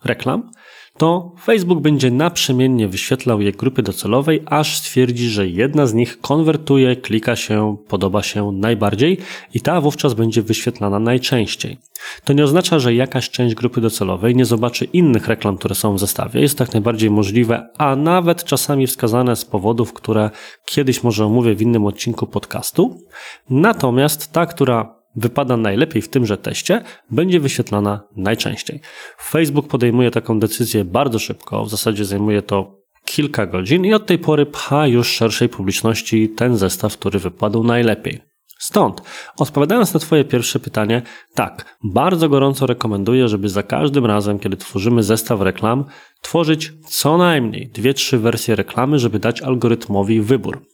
reklam, 0.03 0.51
to 0.97 1.31
Facebook 1.43 1.79
będzie 1.79 2.11
naprzemiennie 2.11 2.87
wyświetlał 2.87 3.41
je 3.41 3.51
grupy 3.51 3.81
docelowej, 3.81 4.43
aż 4.45 4.77
stwierdzi, 4.77 5.29
że 5.29 5.47
jedna 5.47 5.87
z 5.87 5.93
nich 5.93 6.21
konwertuje, 6.21 6.95
klika 6.95 7.35
się, 7.35 7.77
podoba 7.87 8.23
się 8.23 8.51
najbardziej 8.51 9.17
i 9.53 9.61
ta 9.61 9.81
wówczas 9.81 10.13
będzie 10.13 10.41
wyświetlana 10.41 10.99
najczęściej. 10.99 11.77
To 12.23 12.33
nie 12.33 12.43
oznacza, 12.43 12.79
że 12.79 12.93
jakaś 12.93 13.29
część 13.29 13.55
grupy 13.55 13.81
docelowej 13.81 14.35
nie 14.35 14.45
zobaczy 14.45 14.85
innych 14.85 15.27
reklam, 15.27 15.57
które 15.57 15.75
są 15.75 15.95
w 15.95 15.99
zestawie. 15.99 16.41
Jest 16.41 16.57
tak 16.57 16.73
najbardziej 16.73 17.11
możliwe, 17.11 17.69
a 17.77 17.95
nawet 17.95 18.43
czasami 18.43 18.87
wskazane 18.87 19.35
z 19.35 19.45
powodów, 19.45 19.93
które 19.93 20.29
kiedyś 20.65 21.03
może 21.03 21.25
omówię 21.25 21.55
w 21.55 21.61
innym 21.61 21.85
odcinku 21.85 22.27
podcastu. 22.27 23.01
Natomiast 23.49 24.31
ta, 24.31 24.45
która 24.45 24.94
wypada 25.15 25.57
najlepiej 25.57 26.01
w 26.01 26.09
tymże 26.09 26.37
teście, 26.37 26.83
będzie 27.11 27.39
wyświetlana 27.39 28.07
najczęściej. 28.15 28.79
Facebook 29.21 29.67
podejmuje 29.67 30.11
taką 30.11 30.39
decyzję 30.39 30.85
bardzo 30.85 31.19
szybko, 31.19 31.65
w 31.65 31.69
zasadzie 31.69 32.05
zajmuje 32.05 32.41
to 32.41 32.85
kilka 33.05 33.45
godzin 33.45 33.85
i 33.85 33.93
od 33.93 34.05
tej 34.05 34.19
pory 34.19 34.45
pcha 34.45 34.87
już 34.87 35.07
szerszej 35.07 35.49
publiczności 35.49 36.29
ten 36.29 36.57
zestaw, 36.57 36.97
który 36.97 37.19
wypadł 37.19 37.63
najlepiej. 37.63 38.21
Stąd, 38.59 39.01
odpowiadając 39.37 39.93
na 39.93 39.99
Twoje 39.99 40.23
pierwsze 40.23 40.59
pytanie, 40.59 41.01
tak, 41.33 41.77
bardzo 41.83 42.29
gorąco 42.29 42.65
rekomenduję, 42.65 43.27
żeby 43.27 43.49
za 43.49 43.63
każdym 43.63 44.05
razem, 44.05 44.39
kiedy 44.39 44.57
tworzymy 44.57 45.03
zestaw 45.03 45.41
reklam, 45.41 45.85
tworzyć 46.21 46.71
co 46.87 47.17
najmniej 47.17 47.69
dwie, 47.69 47.93
trzy 47.93 48.17
wersje 48.17 48.55
reklamy, 48.55 48.99
żeby 48.99 49.19
dać 49.19 49.41
algorytmowi 49.41 50.21
wybór. 50.21 50.65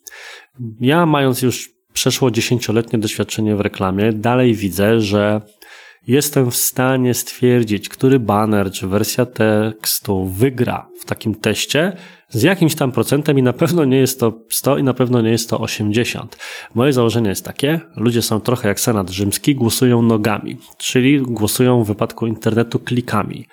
Ja, 0.80 1.06
mając 1.06 1.42
już 1.42 1.70
przeszło 1.94 2.32
dziesięcioletnie 2.32 3.00
doświadczenie 3.00 3.56
w 3.56 3.62
reklamie, 3.62 4.14
dalej 4.14 4.54
widzę, 4.54 5.02
że 5.02 5.42
jestem 6.08 6.52
w 6.52 6.56
stanie 6.56 7.14
stwierdzić, 7.14 7.90
który 7.90 8.20
banner 8.20 8.72
czy 8.72 8.88
wersja 8.88 9.26
tekstu 9.26 10.26
wygra 10.26 10.90
w 11.00 11.06
takim 11.06 11.36
teście 11.36 11.98
z 12.30 12.44
jakimś 12.44 12.76
tam 12.76 12.92
procentem 12.92 13.40
i 13.40 13.44
na 13.44 13.54
pewno 13.54 13.86
nie 13.86 13.98
jest 13.98 14.20
to 14.20 14.34
100 14.50 14.78
i 14.78 14.84
na 14.84 14.94
pewno 14.94 15.22
nie 15.22 15.30
jest 15.30 15.50
to 15.50 15.60
80. 15.60 16.38
Moje 16.76 16.94
założenie 16.94 17.30
jest 17.30 17.46
takie, 17.46 17.80
ludzie 17.96 18.22
są 18.22 18.40
trochę 18.40 18.68
jak 18.68 18.80
Senat 18.80 19.10
Rzymski, 19.10 19.56
głosują 19.56 20.02
nogami, 20.02 20.58
czyli 20.78 21.22
głosują 21.22 21.84
w 21.84 21.88
wypadku 21.88 22.28
internetu 22.28 22.80
klikami. 22.80 23.46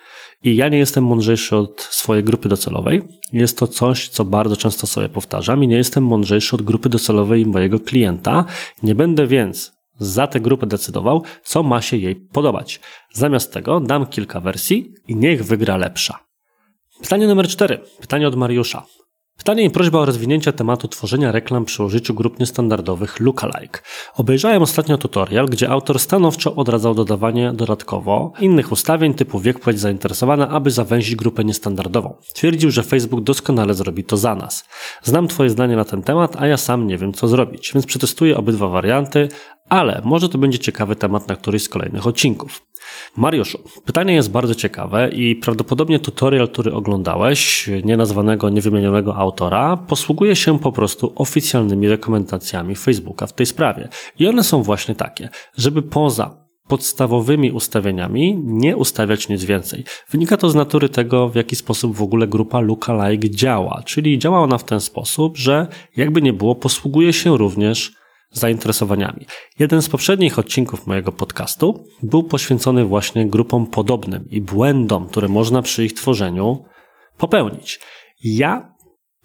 I 0.45 0.57
ja 0.57 0.69
nie 0.69 0.79
jestem 0.79 1.05
mądrzejszy 1.05 1.57
od 1.57 1.81
swojej 1.81 2.25
grupy 2.25 2.49
docelowej. 2.49 3.03
Jest 3.33 3.59
to 3.59 3.67
coś, 3.67 4.09
co 4.09 4.25
bardzo 4.25 4.57
często 4.57 4.87
sobie 4.87 5.09
powtarzam 5.09 5.65
i 5.65 5.69
nie 5.69 5.77
jestem 5.77 6.05
mądrzejszy 6.07 6.57
od 6.57 6.63
grupy 6.63 6.89
docelowej 6.89 7.47
mojego 7.47 7.81
klienta. 7.81 8.45
Nie 8.83 8.95
będę 8.95 9.27
więc 9.27 9.73
za 9.99 10.27
tę 10.27 10.41
grupę 10.41 10.67
decydował, 10.67 11.23
co 11.45 11.63
ma 11.63 11.83
się 11.83 11.97
jej 11.97 12.17
podobać. 12.17 12.81
Zamiast 13.13 13.53
tego 13.53 13.81
dam 13.81 14.07
kilka 14.07 14.41
wersji 14.41 14.95
i 15.09 15.17
niech 15.17 15.45
wygra 15.45 15.77
lepsza. 15.77 16.19
Pytanie 17.03 17.27
numer 17.27 17.49
cztery. 17.49 17.81
Pytanie 18.01 18.29
od 18.29 18.37
Mariusza. 18.37 18.87
Pytanie 19.39 19.65
i 19.65 19.71
prośba 19.71 19.99
o 19.99 20.05
rozwinięcie 20.05 20.53
tematu 20.53 20.89
tworzenia 20.89 21.33
reklam 21.33 21.65
przy 21.65 21.83
użyciu 21.85 22.15
grup 22.15 22.39
niestandardowych 22.39 23.21
lookalike. 23.21 23.81
Obejrzałem 24.17 24.63
ostatnio 24.63 24.99
tutorial, 24.99 25.47
gdzie 25.47 25.71
autor 25.71 25.99
stanowczo 25.99 26.55
odradzał 26.55 26.95
dodawanie 26.95 27.53
dodatkowo 27.53 28.33
innych 28.41 28.73
ustawień 28.73 29.15
typu 29.15 29.41
wiek 29.41 29.61
płeć 29.61 29.81
zainteresowana, 29.81 30.49
aby 30.49 30.71
zawęzić 30.71 31.17
grupę 31.17 31.45
niestandardową. 31.45 32.15
Twierdził, 32.35 32.71
że 32.71 32.83
Facebook 32.83 33.21
doskonale 33.21 33.75
zrobi 33.75 34.05
to 34.05 34.17
za 34.17 34.35
nas. 34.35 34.65
Znam 35.03 35.29
Twoje 35.29 35.51
zdanie 35.51 35.77
na 35.77 35.85
ten 35.85 36.03
temat, 36.03 36.37
a 36.39 36.47
ja 36.47 36.57
sam 36.57 36.87
nie 36.87 36.99
wiem 36.99 37.13
co 37.13 37.29
zrobić, 37.29 37.71
więc 37.75 37.87
przetestuję 37.87 38.37
obydwa 38.37 38.69
warianty, 38.69 39.29
ale 39.69 40.03
może 40.05 40.29
to 40.29 40.39
będzie 40.39 40.59
ciekawy 40.59 40.97
temat 40.97 41.29
na 41.29 41.37
któryś 41.37 41.63
z 41.63 41.69
kolejnych 41.69 42.07
odcinków. 42.07 42.63
Mariuszu, 43.17 43.59
pytanie 43.85 44.15
jest 44.15 44.31
bardzo 44.31 44.55
ciekawe 44.55 45.09
i 45.09 45.37
prawdopodobnie 45.37 45.99
tutorial, 45.99 46.49
który 46.49 46.73
oglądałeś, 46.75 47.71
nienazwanego, 47.85 48.51
niewymienionego 48.51 49.17
autora, 49.17 49.77
posługuje 49.77 50.37
się 50.37 50.59
po 50.59 50.73
prostu 50.73 51.13
oficjalnymi 51.17 51.89
rekomendacjami 51.89 52.75
Facebooka 52.75 53.27
w 53.27 53.33
tej 53.33 53.47
sprawie. 53.47 53.89
I 54.19 54.29
one 54.29 54.45
są 54.45 54.63
właśnie 54.63 54.95
takie, 54.95 55.29
żeby 55.57 55.83
poza 55.83 56.49
podstawowymi 56.69 57.53
ustawieniami 57.53 58.39
nie 58.45 58.77
ustawiać 58.77 59.29
nic 59.29 59.45
więcej. 59.45 59.85
Wynika 60.11 60.37
to 60.37 60.51
z 60.51 60.55
natury 60.55 60.89
tego, 60.89 61.29
w 61.29 61.35
jaki 61.35 61.57
sposób 61.57 61.97
w 61.97 62.03
ogóle 62.03 62.27
grupa 62.27 62.61
lookalike 62.61 63.31
działa, 63.31 63.83
czyli 63.85 64.19
działa 64.19 64.41
ona 64.41 64.59
w 64.59 64.65
ten 64.65 64.81
sposób, 64.81 65.37
że 65.37 65.67
jakby 65.97 66.23
nie 66.23 66.33
było, 66.33 66.55
posługuje 66.55 67.13
się 67.13 67.37
również 67.37 67.93
zainteresowaniami. 68.33 69.27
Jeden 69.59 69.83
z 69.83 69.89
poprzednich 69.89 70.39
odcinków 70.39 70.87
mojego 70.87 71.13
podcastu 71.13 71.85
był 72.03 72.23
poświęcony 72.23 72.85
właśnie 72.85 73.27
grupom 73.27 73.67
podobnym 73.67 74.25
i 74.31 74.41
błędom, 74.41 75.09
które 75.09 75.29
można 75.29 75.63
przy 75.63 75.85
ich 75.85 75.95
tworzeniu 75.95 76.65
popełnić. 77.19 77.81
Ja 78.25 78.79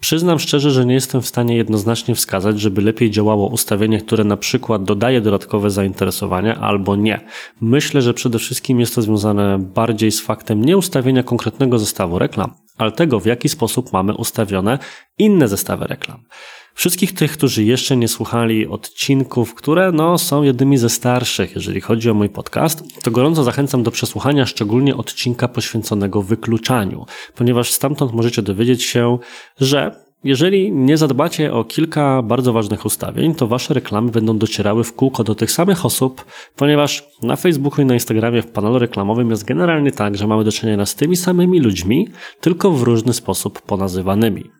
Przyznam 0.04 0.38
szczerze, 0.38 0.70
że 0.70 0.86
nie 0.86 0.94
jestem 0.94 1.22
w 1.22 1.26
stanie 1.26 1.56
jednoznacznie 1.56 2.14
wskazać, 2.14 2.60
żeby 2.60 2.82
lepiej 2.82 3.10
działało 3.10 3.48
ustawienie, 3.48 4.00
które 4.00 4.24
na 4.24 4.36
przykład 4.36 4.84
dodaje 4.84 5.20
dodatkowe 5.20 5.70
zainteresowania 5.70 6.60
albo 6.60 6.96
nie. 6.96 7.20
Myślę, 7.60 8.02
że 8.02 8.14
przede 8.14 8.38
wszystkim 8.38 8.80
jest 8.80 8.94
to 8.94 9.02
związane 9.02 9.58
bardziej 9.58 10.12
z 10.12 10.20
faktem 10.20 10.64
nie 10.64 10.76
ustawienia 10.76 11.22
konkretnego 11.22 11.78
zestawu 11.78 12.18
reklam, 12.18 12.54
ale 12.78 12.92
tego, 12.92 13.20
w 13.20 13.26
jaki 13.26 13.48
sposób 13.48 13.92
mamy 13.92 14.14
ustawione 14.14 14.78
inne 15.18 15.48
zestawy 15.48 15.86
reklam. 15.86 16.24
Wszystkich 16.74 17.14
tych, 17.14 17.32
którzy 17.32 17.64
jeszcze 17.64 17.96
nie 17.96 18.08
słuchali 18.08 18.66
odcinków, 18.66 19.54
które 19.54 19.92
no, 19.92 20.18
są 20.18 20.42
jednymi 20.42 20.78
ze 20.78 20.90
starszych, 20.90 21.54
jeżeli 21.54 21.80
chodzi 21.80 22.10
o 22.10 22.14
mój 22.14 22.28
podcast, 22.28 23.02
to 23.02 23.10
gorąco 23.10 23.44
zachęcam 23.44 23.82
do 23.82 23.90
przesłuchania 23.90 24.46
szczególnie 24.46 24.96
odcinka 24.96 25.48
poświęconego 25.48 26.22
wykluczaniu, 26.22 27.06
ponieważ 27.34 27.72
stamtąd 27.72 28.12
możecie 28.12 28.42
dowiedzieć 28.42 28.82
się, 28.82 29.18
że 29.60 30.03
jeżeli 30.24 30.72
nie 30.72 30.96
zadbacie 30.96 31.52
o 31.52 31.64
kilka 31.64 32.22
bardzo 32.22 32.52
ważnych 32.52 32.84
ustawień, 32.84 33.34
to 33.34 33.46
wasze 33.46 33.74
reklamy 33.74 34.10
będą 34.10 34.38
docierały 34.38 34.84
w 34.84 34.94
kółko 34.94 35.24
do 35.24 35.34
tych 35.34 35.50
samych 35.50 35.86
osób, 35.86 36.24
ponieważ 36.56 37.08
na 37.22 37.36
Facebooku 37.36 37.82
i 37.82 37.86
na 37.86 37.94
Instagramie 37.94 38.42
w 38.42 38.46
panelu 38.46 38.78
reklamowym 38.78 39.30
jest 39.30 39.44
generalnie 39.44 39.92
tak, 39.92 40.16
że 40.16 40.26
mamy 40.26 40.44
do 40.44 40.52
czynienia 40.52 40.86
z 40.86 40.94
tymi 40.94 41.16
samymi 41.16 41.60
ludźmi, 41.60 42.08
tylko 42.40 42.70
w 42.70 42.82
różny 42.82 43.12
sposób 43.12 43.62
ponazywanymi. 43.62 44.50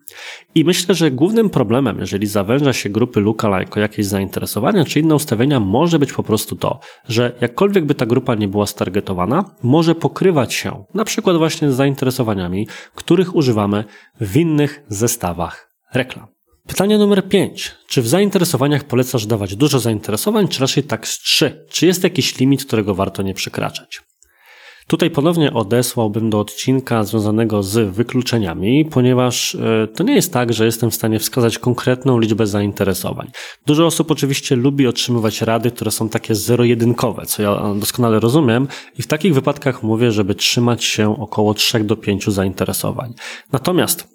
I 0.55 0.65
myślę, 0.65 0.95
że 0.95 1.11
głównym 1.11 1.49
problemem, 1.49 1.99
jeżeli 1.99 2.27
zawęża 2.27 2.73
się 2.73 2.89
grupy 2.89 3.21
lookalike 3.21 3.75
o 3.75 3.79
jakieś 3.79 4.05
zainteresowania 4.05 4.85
czy 4.85 4.99
inne 4.99 5.15
ustawienia, 5.15 5.59
może 5.59 5.99
być 5.99 6.13
po 6.13 6.23
prostu 6.23 6.55
to, 6.55 6.79
że 7.09 7.31
jakkolwiek 7.41 7.85
by 7.85 7.95
ta 7.95 8.05
grupa 8.05 8.35
nie 8.35 8.47
była 8.47 8.67
stargetowana, 8.67 9.45
może 9.63 9.95
pokrywać 9.95 10.53
się 10.53 10.83
na 10.93 11.05
przykład 11.05 11.37
właśnie 11.37 11.71
z 11.71 11.75
zainteresowaniami, 11.75 12.67
których 12.95 13.35
używamy 13.35 13.83
w 14.21 14.37
innych 14.37 14.83
zestawach 14.89 15.54
reklam. 15.95 16.27
Pytanie 16.67 16.97
numer 16.97 17.27
5. 17.27 17.71
Czy 17.87 18.01
w 18.01 18.07
zainteresowaniach 18.07 18.83
polecasz 18.83 19.25
dawać 19.25 19.55
dużo 19.55 19.79
zainteresowań, 19.79 20.47
czy 20.47 20.61
raczej 20.61 20.83
tak 20.83 21.07
z 21.07 21.19
3? 21.19 21.65
Czy 21.69 21.85
jest 21.85 22.03
jakiś 22.03 22.39
limit, 22.39 22.65
którego 22.65 22.95
warto 22.95 23.23
nie 23.23 23.33
przekraczać? 23.33 24.01
Tutaj 24.87 25.11
ponownie 25.11 25.53
odesłałbym 25.53 26.29
do 26.29 26.39
odcinka 26.39 27.03
związanego 27.03 27.63
z 27.63 27.95
wykluczeniami, 27.95 28.85
ponieważ 28.85 29.55
e, 29.55 29.87
to 29.87 30.03
nie 30.03 30.15
jest 30.15 30.33
tak, 30.33 30.53
że 30.53 30.65
jestem 30.65 30.91
w 30.91 30.95
stanie 30.95 31.19
wskazać 31.19 31.59
konkretną 31.59 32.19
liczbę 32.19 32.47
zainteresowań. 32.47 33.31
Dużo 33.65 33.85
osób 33.85 34.11
oczywiście 34.11 34.55
lubi 34.55 34.87
otrzymywać 34.87 35.41
rady, 35.41 35.71
które 35.71 35.91
są 35.91 36.09
takie 36.09 36.35
zero-jedynkowe, 36.35 37.25
co 37.25 37.41
ja 37.41 37.73
doskonale 37.79 38.19
rozumiem 38.19 38.67
i 38.99 39.01
w 39.01 39.07
takich 39.07 39.33
wypadkach 39.33 39.83
mówię, 39.83 40.11
żeby 40.11 40.35
trzymać 40.35 40.83
się 40.83 41.21
około 41.21 41.53
3 41.53 41.79
do 41.79 41.95
5 41.95 42.25
zainteresowań. 42.25 43.13
Natomiast 43.51 44.07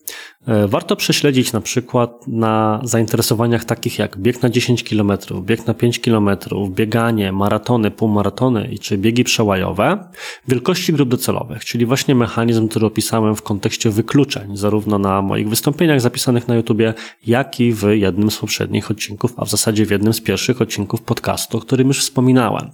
warto 0.69 0.97
prześledzić 0.97 1.53
na 1.53 1.61
przykład 1.61 2.27
na 2.27 2.81
zainteresowaniach 2.83 3.65
takich 3.65 3.99
jak 3.99 4.19
bieg 4.19 4.43
na 4.43 4.51
10 4.51 4.85
km, 4.85 5.13
bieg 5.41 5.67
na 5.67 5.75
5 5.75 6.01
km, 6.01 6.31
bieganie, 6.69 7.33
maratony, 7.33 7.91
półmaratony 7.91 8.79
czy 8.81 8.99
biegi 8.99 9.25
przełajowe, 9.25 10.09
wielkości 10.49 10.93
grup 10.93 11.09
docelowych, 11.09 11.65
czyli 11.65 11.87
właśnie 11.87 12.15
mechanizm, 12.15 12.69
który 12.69 12.87
opisałem 12.87 13.37
w 13.37 13.43
kontekście 13.43 13.91
wykluczeń, 13.91 14.57
zarówno 14.57 14.99
na 14.99 15.23
moich 15.23 15.49
wystąpieniach 15.49 16.01
zapisanych 16.01 16.49
na 16.49 16.55
YouTubie, 16.55 16.95
jak 17.27 17.61
i 17.61 17.73
w 17.73 17.83
jednym 17.93 18.31
z 18.31 18.39
poprzednich 18.39 18.91
odcinków, 18.91 19.33
a 19.37 19.45
w 19.45 19.51
zasadzie 19.51 19.87
w 19.87 19.91
jednym 19.91 20.13
z 20.13 20.21
pierwszych 20.21 20.61
odcinków 20.63 21.03
podcastu, 21.03 21.59
o 21.59 21.61
którym 21.61 21.89
już 21.89 22.01
wspominałem. 22.01 22.71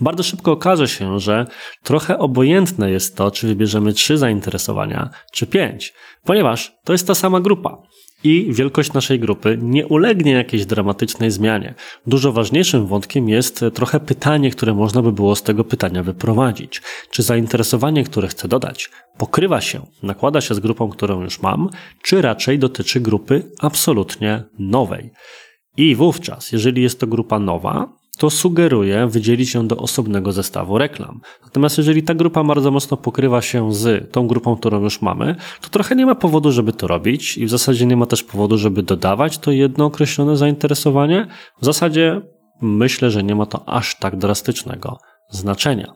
Bardzo 0.00 0.22
szybko 0.22 0.52
okaże 0.52 0.88
się, 0.88 1.20
że 1.20 1.46
trochę 1.82 2.18
obojętne 2.18 2.90
jest 2.90 3.16
to, 3.16 3.30
czy 3.30 3.46
wybierzemy 3.46 3.92
trzy 3.92 4.18
zainteresowania, 4.18 5.10
czy 5.32 5.46
pięć 5.46 5.94
ponieważ 6.24 6.78
to 6.84 6.92
jest 6.92 7.06
ta 7.10 7.14
sama 7.14 7.40
grupa. 7.40 7.82
I 8.24 8.46
wielkość 8.50 8.92
naszej 8.92 9.20
grupy 9.20 9.58
nie 9.62 9.86
ulegnie 9.86 10.32
jakiejś 10.32 10.66
dramatycznej 10.66 11.30
zmianie. 11.30 11.74
Dużo 12.06 12.32
ważniejszym 12.32 12.86
wątkiem 12.86 13.28
jest 13.28 13.64
trochę 13.74 14.00
pytanie, 14.00 14.50
które 14.50 14.74
można 14.74 15.02
by 15.02 15.12
było 15.12 15.36
z 15.36 15.42
tego 15.42 15.64
pytania 15.64 16.02
wyprowadzić. 16.02 16.82
Czy 17.10 17.22
zainteresowanie, 17.22 18.04
które 18.04 18.28
chcę 18.28 18.48
dodać, 18.48 18.90
pokrywa 19.18 19.60
się, 19.60 19.86
nakłada 20.02 20.40
się 20.40 20.54
z 20.54 20.60
grupą, 20.60 20.88
którą 20.88 21.22
już 21.22 21.42
mam, 21.42 21.68
czy 22.02 22.22
raczej 22.22 22.58
dotyczy 22.58 23.00
grupy 23.00 23.50
absolutnie 23.60 24.42
nowej? 24.58 25.10
I 25.76 25.94
wówczas, 25.94 26.52
jeżeli 26.52 26.82
jest 26.82 27.00
to 27.00 27.06
grupa 27.06 27.38
nowa, 27.38 27.92
to 28.20 28.30
sugeruje 28.30 29.06
wydzielić 29.06 29.54
ją 29.54 29.66
do 29.68 29.76
osobnego 29.76 30.32
zestawu 30.32 30.78
reklam. 30.78 31.20
Natomiast 31.44 31.78
jeżeli 31.78 32.02
ta 32.02 32.14
grupa 32.14 32.44
bardzo 32.44 32.70
mocno 32.70 32.96
pokrywa 32.96 33.42
się 33.42 33.74
z 33.74 34.12
tą 34.12 34.26
grupą, 34.26 34.56
którą 34.56 34.82
już 34.82 35.02
mamy, 35.02 35.36
to 35.60 35.68
trochę 35.68 35.96
nie 35.96 36.06
ma 36.06 36.14
powodu, 36.14 36.52
żeby 36.52 36.72
to 36.72 36.86
robić 36.86 37.38
i 37.38 37.46
w 37.46 37.50
zasadzie 37.50 37.86
nie 37.86 37.96
ma 37.96 38.06
też 38.06 38.22
powodu, 38.22 38.58
żeby 38.58 38.82
dodawać 38.82 39.38
to 39.38 39.52
jedno 39.52 39.84
określone 39.84 40.36
zainteresowanie. 40.36 41.26
W 41.60 41.64
zasadzie 41.64 42.20
myślę, 42.62 43.10
że 43.10 43.22
nie 43.22 43.34
ma 43.34 43.46
to 43.46 43.68
aż 43.68 43.98
tak 43.98 44.16
drastycznego 44.16 44.98
znaczenia. 45.30 45.92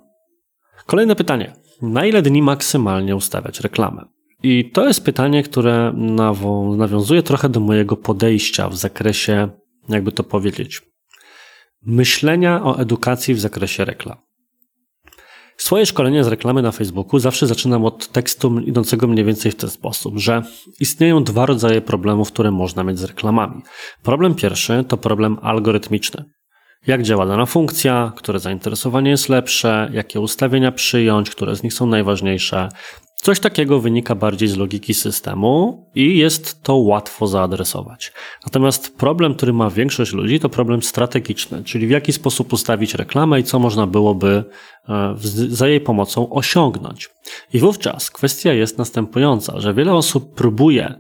Kolejne 0.87 1.17
pytanie. 1.17 1.53
Na 1.83 2.07
ile 2.07 2.23
dni 2.23 2.43
maksymalnie 2.43 3.17
ustawiać 3.17 3.61
reklamę? 3.61 4.05
I 4.43 4.71
to 4.71 4.87
jest 4.87 5.05
pytanie, 5.05 5.43
które 5.43 5.93
nawiązuje 6.77 7.23
trochę 7.23 7.49
do 7.49 7.61
mojego 7.61 7.97
podejścia 7.97 8.69
w 8.69 8.77
zakresie, 8.77 9.49
jakby 9.89 10.13
to 10.13 10.23
powiedzieć, 10.23 10.94
myślenia 11.87 12.65
o 12.65 12.79
edukacji 12.79 13.35
w 13.35 13.41
zakresie 13.41 13.85
reklam. 13.85 14.17
Swoje 15.57 15.87
szkolenie 15.87 16.25
z 16.25 16.29
reklamy 16.29 16.63
na 16.63 16.73
Facebooku 16.73 17.19
zawsze 17.19 17.47
zaczynam 17.47 17.85
od 17.85 18.09
tekstu 18.09 18.61
idącego 18.61 19.07
mniej 19.07 19.25
więcej 19.25 19.53
w 19.53 19.57
ten 19.57 19.71
sposób, 19.71 20.19
że 20.19 20.43
istnieją 20.81 21.25
dwa 21.25 21.47
rodzaje 21.47 21.81
problemów, 21.81 22.33
które 22.33 22.51
można 22.51 22.85
mieć 22.85 22.99
z 22.99 23.05
reklamami. 23.05 23.63
Problem 24.03 24.35
pierwszy 24.35 24.85
to 24.89 24.97
problem 24.97 25.39
algorytmiczny. 25.43 26.25
Jak 26.87 27.03
działa 27.03 27.27
dana 27.27 27.47
funkcja, 27.47 28.13
które 28.17 28.39
zainteresowanie 28.39 29.11
jest 29.11 29.29
lepsze, 29.29 29.91
jakie 29.93 30.21
ustawienia 30.21 30.73
przyjąć, 30.73 31.31
które 31.31 31.57
z 31.57 31.63
nich 31.63 31.75
są 31.75 31.87
najważniejsze, 31.87 32.69
Coś 33.25 33.41
takiego 33.41 33.81
wynika 33.81 34.15
bardziej 34.15 34.49
z 34.49 34.57
logiki 34.57 34.95
systemu 34.95 35.87
i 35.95 36.19
jest 36.19 36.63
to 36.63 36.77
łatwo 36.77 37.27
zaadresować. 37.27 38.13
Natomiast 38.47 38.97
problem, 38.97 39.35
który 39.35 39.53
ma 39.53 39.71
większość 39.71 40.13
ludzi, 40.13 40.41
to 40.41 40.49
problem 40.49 40.83
strategiczny, 40.83 41.65
czyli 41.65 41.87
w 41.87 41.91
jaki 41.91 42.13
sposób 42.13 42.53
ustawić 42.53 42.95
reklamę 42.95 43.41
i 43.41 43.45
co 43.45 43.59
można 43.59 43.87
byłoby 43.87 44.45
e, 44.89 45.15
za 45.49 45.69
jej 45.69 45.81
pomocą 45.81 46.31
osiągnąć. 46.31 47.11
I 47.53 47.59
wówczas 47.59 48.11
kwestia 48.11 48.53
jest 48.53 48.79
następująca, 48.79 49.61
że 49.61 49.75
wiele 49.75 49.95
osób 49.95 50.35
próbuje 50.35 50.95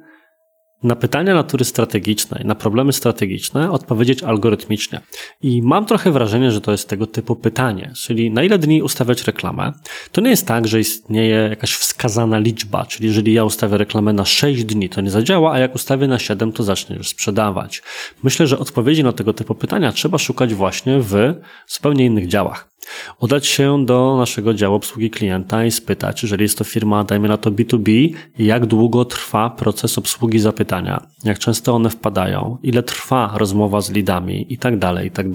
na 0.84 0.96
pytania 0.96 1.34
natury 1.34 1.64
strategicznej, 1.64 2.44
na 2.44 2.54
problemy 2.54 2.92
strategiczne 2.92 3.70
odpowiedzieć 3.70 4.22
algorytmicznie. 4.22 5.00
I 5.42 5.62
mam 5.62 5.86
trochę 5.86 6.12
wrażenie, 6.12 6.50
że 6.50 6.60
to 6.60 6.72
jest 6.72 6.88
tego 6.88 7.06
typu 7.06 7.36
pytanie, 7.36 7.92
czyli 7.96 8.30
na 8.30 8.42
ile 8.42 8.58
dni 8.58 8.82
ustawiać 8.82 9.24
reklamę. 9.24 9.72
To 10.12 10.20
nie 10.20 10.30
jest 10.30 10.46
tak, 10.46 10.68
że 10.68 10.80
istnieje 10.80 11.36
jakaś 11.36 11.74
wskazana 11.74 12.38
liczba, 12.38 12.86
czyli 12.86 13.06
jeżeli 13.06 13.32
ja 13.32 13.44
ustawię 13.44 13.78
reklamę 13.78 14.12
na 14.12 14.24
6 14.24 14.64
dni, 14.64 14.88
to 14.88 15.00
nie 15.00 15.10
zadziała, 15.10 15.52
a 15.52 15.58
jak 15.58 15.74
ustawię 15.74 16.08
na 16.08 16.18
7, 16.18 16.52
to 16.52 16.62
zacznie 16.62 16.96
już 16.96 17.08
sprzedawać. 17.08 17.82
Myślę, 18.22 18.46
że 18.46 18.58
odpowiedzi 18.58 19.04
na 19.04 19.12
tego 19.12 19.32
typu 19.32 19.54
pytania 19.54 19.92
trzeba 19.92 20.18
szukać 20.18 20.54
właśnie 20.54 21.00
w 21.00 21.34
zupełnie 21.68 22.04
innych 22.04 22.28
działach 22.28 22.73
udać 23.20 23.46
się 23.46 23.86
do 23.86 24.16
naszego 24.16 24.54
działu 24.54 24.76
obsługi 24.76 25.10
klienta 25.10 25.64
i 25.64 25.70
spytać, 25.70 26.22
jeżeli 26.22 26.42
jest 26.42 26.58
to 26.58 26.64
firma, 26.64 27.04
dajmy 27.04 27.28
na 27.28 27.36
to 27.36 27.50
B2B, 27.50 28.14
jak 28.38 28.66
długo 28.66 29.04
trwa 29.04 29.50
proces 29.50 29.98
obsługi 29.98 30.38
zapytania, 30.38 31.06
jak 31.24 31.38
często 31.38 31.74
one 31.74 31.90
wpadają, 31.90 32.58
ile 32.62 32.82
trwa 32.82 33.34
rozmowa 33.36 33.80
z 33.80 33.90
lidami 33.90 34.46
i 34.52 34.58
tak 34.58 34.78
tak. 34.78 35.26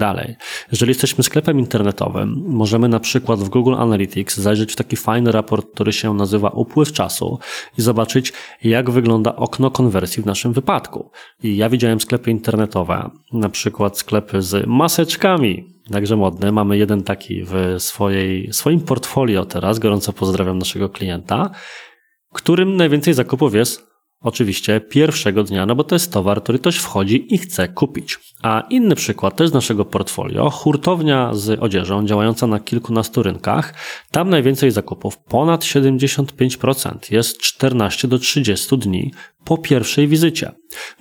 Jeżeli 0.72 0.90
jesteśmy 0.90 1.24
sklepem 1.24 1.58
internetowym, 1.58 2.42
możemy 2.46 2.88
na 2.88 3.00
przykład 3.00 3.40
w 3.40 3.48
Google 3.48 3.74
Analytics 3.74 4.36
zajrzeć 4.36 4.72
w 4.72 4.76
taki 4.76 4.96
fajny 4.96 5.32
raport, 5.32 5.66
który 5.74 5.92
się 5.92 6.14
nazywa 6.14 6.48
upływ 6.48 6.92
czasu 6.92 7.38
i 7.78 7.82
zobaczyć, 7.82 8.32
jak 8.64 8.90
wygląda 8.90 9.36
okno 9.36 9.70
konwersji 9.70 10.22
w 10.22 10.26
naszym 10.26 10.52
wypadku. 10.52 11.10
I 11.42 11.56
ja 11.56 11.68
widziałem 11.68 12.00
sklepy 12.00 12.30
internetowe, 12.30 13.10
na 13.32 13.48
przykład 13.48 13.98
sklepy 13.98 14.42
z 14.42 14.66
maseczkami, 14.66 15.79
także 15.92 16.16
modny. 16.16 16.52
Mamy 16.52 16.78
jeden 16.78 17.02
taki 17.02 17.44
w 17.44 17.74
swojej, 17.78 18.52
swoim 18.52 18.80
portfolio 18.80 19.44
teraz. 19.44 19.78
Gorąco 19.78 20.12
pozdrawiam 20.12 20.58
naszego 20.58 20.88
klienta, 20.88 21.50
którym 22.32 22.76
najwięcej 22.76 23.14
zakupów 23.14 23.54
jest 23.54 23.90
oczywiście 24.20 24.80
pierwszego 24.80 25.44
dnia, 25.44 25.66
no 25.66 25.74
bo 25.74 25.84
to 25.84 25.94
jest 25.94 26.12
towar, 26.12 26.42
który 26.42 26.58
ktoś 26.58 26.76
wchodzi 26.76 27.34
i 27.34 27.38
chce 27.38 27.68
kupić. 27.68 28.18
A 28.42 28.62
inny 28.70 28.94
przykład 28.94 29.36
też 29.36 29.48
z 29.48 29.52
naszego 29.52 29.84
portfolio, 29.84 30.50
hurtownia 30.50 31.34
z 31.34 31.62
odzieżą 31.62 32.06
działająca 32.06 32.46
na 32.46 32.60
kilkunastu 32.60 33.22
rynkach. 33.22 33.74
Tam 34.10 34.30
najwięcej 34.30 34.70
zakupów, 34.70 35.18
ponad 35.18 35.64
75%, 35.64 37.12
jest 37.12 37.38
14 37.38 38.08
do 38.08 38.18
30 38.18 38.78
dni 38.78 39.12
po 39.44 39.58
pierwszej 39.58 40.08
wizycie. 40.08 40.52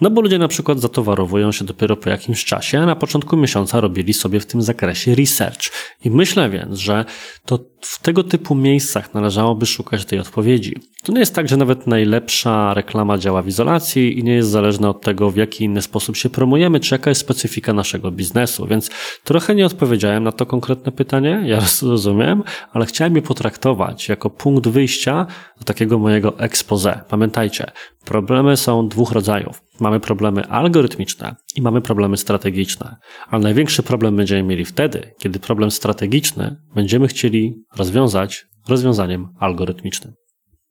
No 0.01 0.10
bo 0.10 0.22
ludzie 0.22 0.38
na 0.38 0.48
przykład 0.48 0.79
zatowarowują 0.79 1.51
się 1.51 1.65
dopiero 1.65 1.98
po 1.98 2.10
jakimś 2.10 2.46
czasie, 2.46 2.79
a 2.79 2.86
na 2.86 2.96
początku 2.96 3.38
miesiąca 3.38 3.81
robili 3.81 4.13
sobie 4.13 4.39
w 4.39 4.46
tym 4.46 4.62
zakresie 4.62 5.15
research. 5.15 5.72
I 6.05 6.12
myślę 6.12 6.50
więc, 6.50 6.79
że 6.79 7.05
to 7.46 7.60
w 7.81 8.01
tego 8.01 8.24
typu 8.24 8.55
miejscach 8.55 9.13
należałoby 9.13 9.65
szukać 9.65 10.05
tej 10.05 10.19
odpowiedzi. 10.19 10.75
To 11.03 11.12
nie 11.12 11.19
jest 11.19 11.36
tak, 11.36 11.50
że 11.50 11.58
nawet 11.58 11.88
najlepsza 11.88 12.74
reklama 12.74 13.17
działa 13.17 13.41
w 13.41 13.48
izolacji 13.48 14.19
i 14.19 14.24
nie 14.24 14.34
jest 14.34 14.50
zależna 14.50 14.89
od 14.89 15.01
tego, 15.01 15.31
w 15.31 15.36
jaki 15.36 15.63
inny 15.63 15.81
sposób 15.81 16.15
się 16.15 16.29
promujemy, 16.29 16.79
czy 16.79 16.96
jaka 16.96 17.12
jest 17.12 17.22
specyfika 17.22 17.74
naszego 17.74 18.12
biznesu. 18.12 18.67
Więc 18.67 18.89
trochę 19.24 19.55
nie 19.55 19.65
odpowiedziałem 19.65 20.24
na 20.24 20.31
to 20.31 20.46
konkretne 20.46 20.91
pytanie, 20.91 21.41
ja 21.46 21.60
rozumiem, 21.81 22.43
ale 22.74 22.86
chciałem 22.86 23.15
je 23.15 23.22
potraktować 23.22 24.10
jako 24.10 24.29
punkt 24.29 24.67
wyjścia 24.67 25.27
do 25.60 25.65
takiego 25.65 26.00
mojego 26.00 26.39
expose. 26.39 27.01
Pamiętajcie, 27.10 27.72
problemy 28.29 28.57
są 28.57 28.88
dwóch 28.88 29.12
rodzajów. 29.12 29.62
Mamy 29.79 30.00
problemy 30.00 30.48
algorytmiczne 30.48 31.36
i 31.55 31.62
mamy 31.62 31.81
problemy 31.81 32.17
strategiczne. 32.17 32.95
Ale 33.29 33.43
największy 33.43 33.83
problem 33.83 34.15
będziemy 34.15 34.43
mieli 34.43 34.65
wtedy, 34.65 35.12
kiedy 35.19 35.39
problem 35.39 35.71
strategiczny 35.71 36.55
będziemy 36.75 37.07
chcieli 37.07 37.53
rozwiązać 37.77 38.45
rozwiązaniem 38.67 39.27
algorytmicznym. 39.39 40.13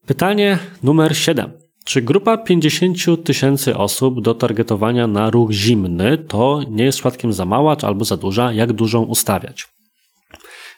Pytanie 0.06 0.58
numer 0.82 1.16
7. 1.16 1.52
Czy 1.84 2.02
grupa 2.02 2.36
50 2.36 3.24
tysięcy 3.24 3.76
osób 3.76 4.22
do 4.22 4.34
targetowania 4.34 5.06
na 5.06 5.30
ruch 5.30 5.50
zimny 5.52 6.18
to 6.18 6.60
nie 6.70 6.84
jest 6.84 6.98
przypadkiem 6.98 7.32
za 7.32 7.44
mała 7.44 7.76
albo 7.82 8.04
za 8.04 8.16
duża? 8.16 8.52
Jak 8.52 8.72
dużą 8.72 9.02
ustawiać? 9.02 9.77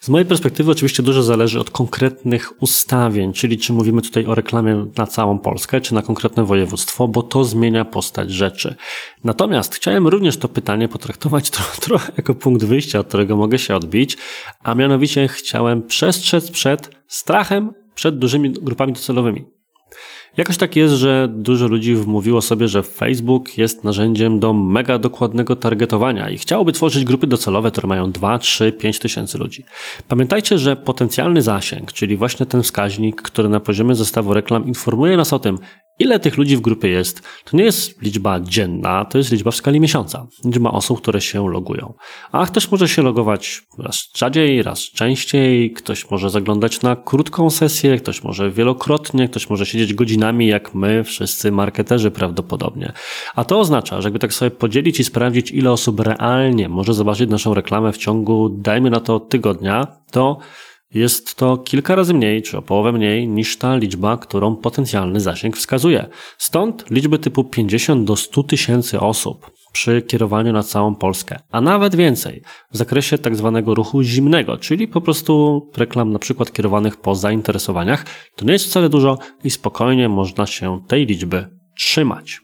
Z 0.00 0.09
mojej 0.09 0.26
perspektywy 0.26 0.71
oczywiście 0.71 1.02
dużo 1.02 1.23
zależy 1.23 1.61
od 1.61 1.71
konkretnych 1.71 2.62
ustawień, 2.62 3.33
czyli 3.33 3.59
czy 3.59 3.73
mówimy 3.73 4.02
tutaj 4.02 4.26
o 4.26 4.35
reklamie 4.35 4.87
na 4.97 5.07
całą 5.07 5.38
Polskę, 5.38 5.80
czy 5.80 5.95
na 5.95 6.02
konkretne 6.02 6.45
województwo, 6.45 7.09
bo 7.09 7.23
to 7.23 7.45
zmienia 7.45 7.85
postać 7.85 8.30
rzeczy. 8.30 8.75
Natomiast 9.25 9.75
chciałem 9.75 10.09
również 10.09 10.37
to 10.37 10.49
pytanie 10.49 10.88
potraktować 10.88 11.50
trochę, 11.80 12.12
jako 12.16 12.35
punkt 12.35 12.64
wyjścia, 12.64 12.99
od 12.99 13.07
którego 13.07 13.37
mogę 13.37 13.59
się 13.59 13.76
odbić, 13.76 14.16
a 14.62 14.75
mianowicie 14.75 15.28
chciałem 15.28 15.83
przestrzec 15.83 16.50
przed 16.50 16.90
strachem 17.07 17.73
przed 17.95 18.19
dużymi 18.19 18.50
grupami 18.50 18.92
docelowymi. 18.92 19.59
Jakoś 20.36 20.56
tak 20.56 20.76
jest, 20.76 20.95
że 20.95 21.28
dużo 21.28 21.66
ludzi 21.66 21.95
wmówiło 21.95 22.40
sobie, 22.43 22.69
że 22.69 22.82
Facebook 22.82 23.58
jest 23.58 23.84
narzędziem 23.84 24.40
do 24.40 24.52
mega 24.52 24.99
dokładnego 24.99 25.56
targetowania 25.56 26.30
i 26.30 26.38
chciałoby 26.38 26.73
tworzyć 26.73 27.04
grupy 27.04 27.26
docelowe, 27.26 27.71
które 27.71 27.88
mają 27.88 28.12
2, 28.12 28.38
3, 28.38 28.73
5 28.73 28.99
tysięcy 28.99 29.38
ludzi. 29.38 29.64
Pamiętajcie, 30.08 30.58
że 30.58 30.76
potencjalny 30.76 31.43
zasięg, 31.43 31.93
czyli 31.93 32.16
właśnie 32.16 32.47
ten 32.47 32.62
wskaźnik, 32.62 33.23
który 33.23 33.49
na 33.49 33.60
poziomie 33.60 33.95
zestawu 33.95 34.34
reklam 34.34 34.66
informuje 34.66 35.16
nas 35.16 35.32
o 35.32 35.38
tym, 35.38 35.58
Ile 36.00 36.21
tych 36.21 36.36
ludzi 36.36 36.56
w 36.56 36.60
grupie 36.60 36.89
jest? 36.89 37.23
To 37.45 37.56
nie 37.56 37.65
jest 37.65 38.02
liczba 38.02 38.41
dzienna, 38.41 39.04
to 39.04 39.19
jest 39.19 39.32
liczba 39.32 39.50
w 39.50 39.54
skali 39.54 39.80
miesiąca. 39.80 40.26
Liczba 40.45 40.71
osób, 40.71 41.00
które 41.00 41.21
się 41.21 41.50
logują. 41.50 41.95
A 42.32 42.47
ktoś 42.47 42.71
może 42.71 42.89
się 42.89 43.02
logować 43.02 43.63
raz 43.78 44.08
rzadziej, 44.17 44.63
raz 44.63 44.80
częściej, 44.80 45.73
ktoś 45.73 46.10
może 46.10 46.30
zaglądać 46.30 46.82
na 46.82 46.97
krótką 46.97 47.50
sesję, 47.50 47.97
ktoś 47.97 48.25
może 48.25 48.50
wielokrotnie, 48.50 49.28
ktoś 49.28 49.50
może 49.50 49.67
siedzieć 49.67 49.95
godzinami, 49.95 50.47
jak 50.47 50.75
my, 50.75 51.04
wszyscy 51.04 51.52
marketerzy 51.52 52.10
prawdopodobnie. 52.10 52.93
A 53.34 53.45
to 53.45 53.60
oznacza, 53.60 54.00
że 54.00 54.06
jakby 54.06 54.19
tak 54.19 54.32
sobie 54.32 54.50
podzielić 54.50 55.00
i 55.00 55.04
sprawdzić, 55.04 55.50
ile 55.50 55.73
osób 55.73 56.00
realnie 56.00 56.69
może 56.69 56.95
zobaczyć 56.95 57.30
naszą 57.30 57.54
reklamę 57.54 57.93
w 57.93 57.99
ciągu, 57.99 58.49
dajmy 58.49 58.91
na 58.91 59.00
to, 59.00 59.21
tygodnia, 59.21 59.86
to 60.10 60.39
jest 60.94 61.34
to 61.34 61.58
kilka 61.58 61.94
razy 61.94 62.14
mniej, 62.14 62.42
czy 62.42 62.58
o 62.58 62.62
połowę 62.62 62.92
mniej 62.92 63.28
niż 63.28 63.58
ta 63.58 63.76
liczba, 63.76 64.16
którą 64.16 64.56
potencjalny 64.56 65.20
zasięg 65.20 65.56
wskazuje. 65.56 66.06
Stąd 66.38 66.90
liczby 66.90 67.18
typu 67.18 67.44
50 67.44 68.06
do 68.06 68.16
100 68.16 68.42
tysięcy 68.42 69.00
osób 69.00 69.50
przy 69.72 70.02
kierowaniu 70.02 70.52
na 70.52 70.62
całą 70.62 70.94
Polskę, 70.94 71.38
a 71.50 71.60
nawet 71.60 71.96
więcej 71.96 72.42
w 72.72 72.76
zakresie 72.76 73.18
tak 73.18 73.36
zwanego 73.36 73.74
ruchu 73.74 74.02
zimnego, 74.02 74.56
czyli 74.56 74.88
po 74.88 75.00
prostu 75.00 75.62
reklam 75.76 76.12
na 76.12 76.18
przykład 76.18 76.52
kierowanych 76.52 76.96
po 76.96 77.14
zainteresowaniach, 77.14 78.04
to 78.36 78.44
nie 78.44 78.52
jest 78.52 78.64
wcale 78.64 78.88
dużo 78.88 79.18
i 79.44 79.50
spokojnie 79.50 80.08
można 80.08 80.46
się 80.46 80.80
tej 80.88 81.06
liczby 81.06 81.48
trzymać. 81.78 82.40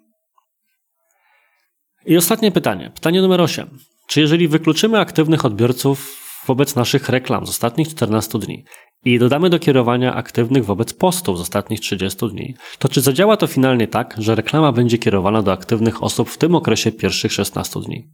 I 2.07 2.17
ostatnie 2.17 2.53
pytanie, 2.53 2.91
pytanie 2.95 3.23
numer 3.23 3.41
8. 3.41 3.79
Czy 4.09 4.21
jeżeli 4.21 4.49
wykluczymy 4.49 4.99
aktywnych 4.99 5.45
odbiorców 5.45 6.26
wobec 6.47 6.77
naszych 6.77 7.09
reklam 7.09 7.47
z 7.47 7.51
ostatnich 7.51 7.89
14 7.89 8.39
dni 8.39 8.65
i 9.05 9.19
dodamy 9.19 9.51
do 9.51 9.59
kierowania 9.59 10.15
aktywnych 10.15 10.65
wobec 10.65 10.93
postów 10.93 11.39
z 11.39 11.41
ostatnich 11.41 11.81
30 11.81 12.29
dni, 12.29 12.55
to 12.79 12.89
czy 12.89 13.01
zadziała 13.01 13.37
to 13.37 13.47
finalnie 13.47 13.89
tak, 13.89 14.15
że 14.19 14.35
reklama 14.35 14.73
będzie 14.73 14.99
kierowana 14.99 15.43
do 15.43 15.53
aktywnych 15.53 16.03
osób 16.03 16.31
w 16.31 16.39
tym 16.39 16.55
okresie 16.55 16.93
pierwszych 16.93 17.33
16 17.33 17.81
dni? 17.81 18.11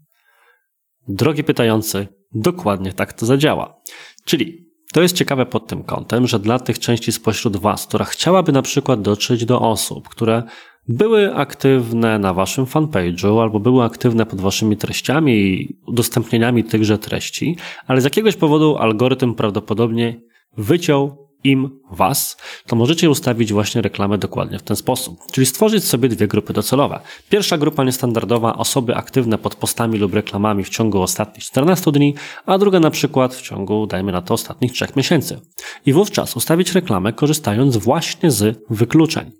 Drogi 1.08 1.44
pytający, 1.44 2.08
dokładnie 2.34 2.92
tak 2.92 3.12
to 3.12 3.26
zadziała. 3.26 3.80
Czyli 4.24 4.72
to 4.92 5.02
jest 5.02 5.16
ciekawe 5.16 5.46
pod 5.46 5.66
tym 5.66 5.82
kątem, 5.82 6.26
że 6.26 6.38
dla 6.38 6.58
tych 6.58 6.78
części 6.78 7.12
spośród 7.12 7.56
Was, 7.56 7.86
która 7.86 8.04
chciałaby 8.04 8.52
na 8.52 8.62
przykład 8.62 9.02
dotrzeć 9.02 9.44
do 9.44 9.60
osób, 9.60 10.08
które 10.08 10.42
były 10.88 11.34
aktywne 11.34 12.18
na 12.18 12.34
waszym 12.34 12.64
fanpage'u 12.64 13.42
albo 13.42 13.60
były 13.60 13.84
aktywne 13.84 14.26
pod 14.26 14.40
waszymi 14.40 14.76
treściami 14.76 15.32
i 15.32 15.76
udostępnieniami 15.86 16.64
tychże 16.64 16.98
treści, 16.98 17.56
ale 17.86 18.00
z 18.00 18.04
jakiegoś 18.04 18.36
powodu 18.36 18.76
algorytm 18.76 19.34
prawdopodobnie 19.34 20.20
wyciął 20.56 21.22
im 21.44 21.80
was, 21.90 22.36
to 22.66 22.76
możecie 22.76 23.10
ustawić 23.10 23.52
właśnie 23.52 23.82
reklamę 23.82 24.18
dokładnie 24.18 24.58
w 24.58 24.62
ten 24.62 24.76
sposób. 24.76 25.18
Czyli 25.32 25.46
stworzyć 25.46 25.84
sobie 25.84 26.08
dwie 26.08 26.28
grupy 26.28 26.52
docelowe. 26.52 27.00
Pierwsza 27.30 27.58
grupa 27.58 27.84
niestandardowa 27.84 28.56
osoby 28.56 28.96
aktywne 28.96 29.38
pod 29.38 29.54
postami 29.54 29.98
lub 29.98 30.14
reklamami 30.14 30.64
w 30.64 30.68
ciągu 30.68 31.02
ostatnich 31.02 31.44
14 31.44 31.92
dni, 31.92 32.14
a 32.46 32.58
druga 32.58 32.80
na 32.80 32.90
przykład 32.90 33.34
w 33.34 33.42
ciągu, 33.42 33.86
dajmy 33.86 34.12
na 34.12 34.22
to, 34.22 34.34
ostatnich 34.34 34.72
3 34.72 34.86
miesięcy. 34.96 35.40
I 35.86 35.92
wówczas 35.92 36.36
ustawić 36.36 36.72
reklamę 36.72 37.12
korzystając 37.12 37.76
właśnie 37.76 38.30
z 38.30 38.64
wykluczeń. 38.70 39.30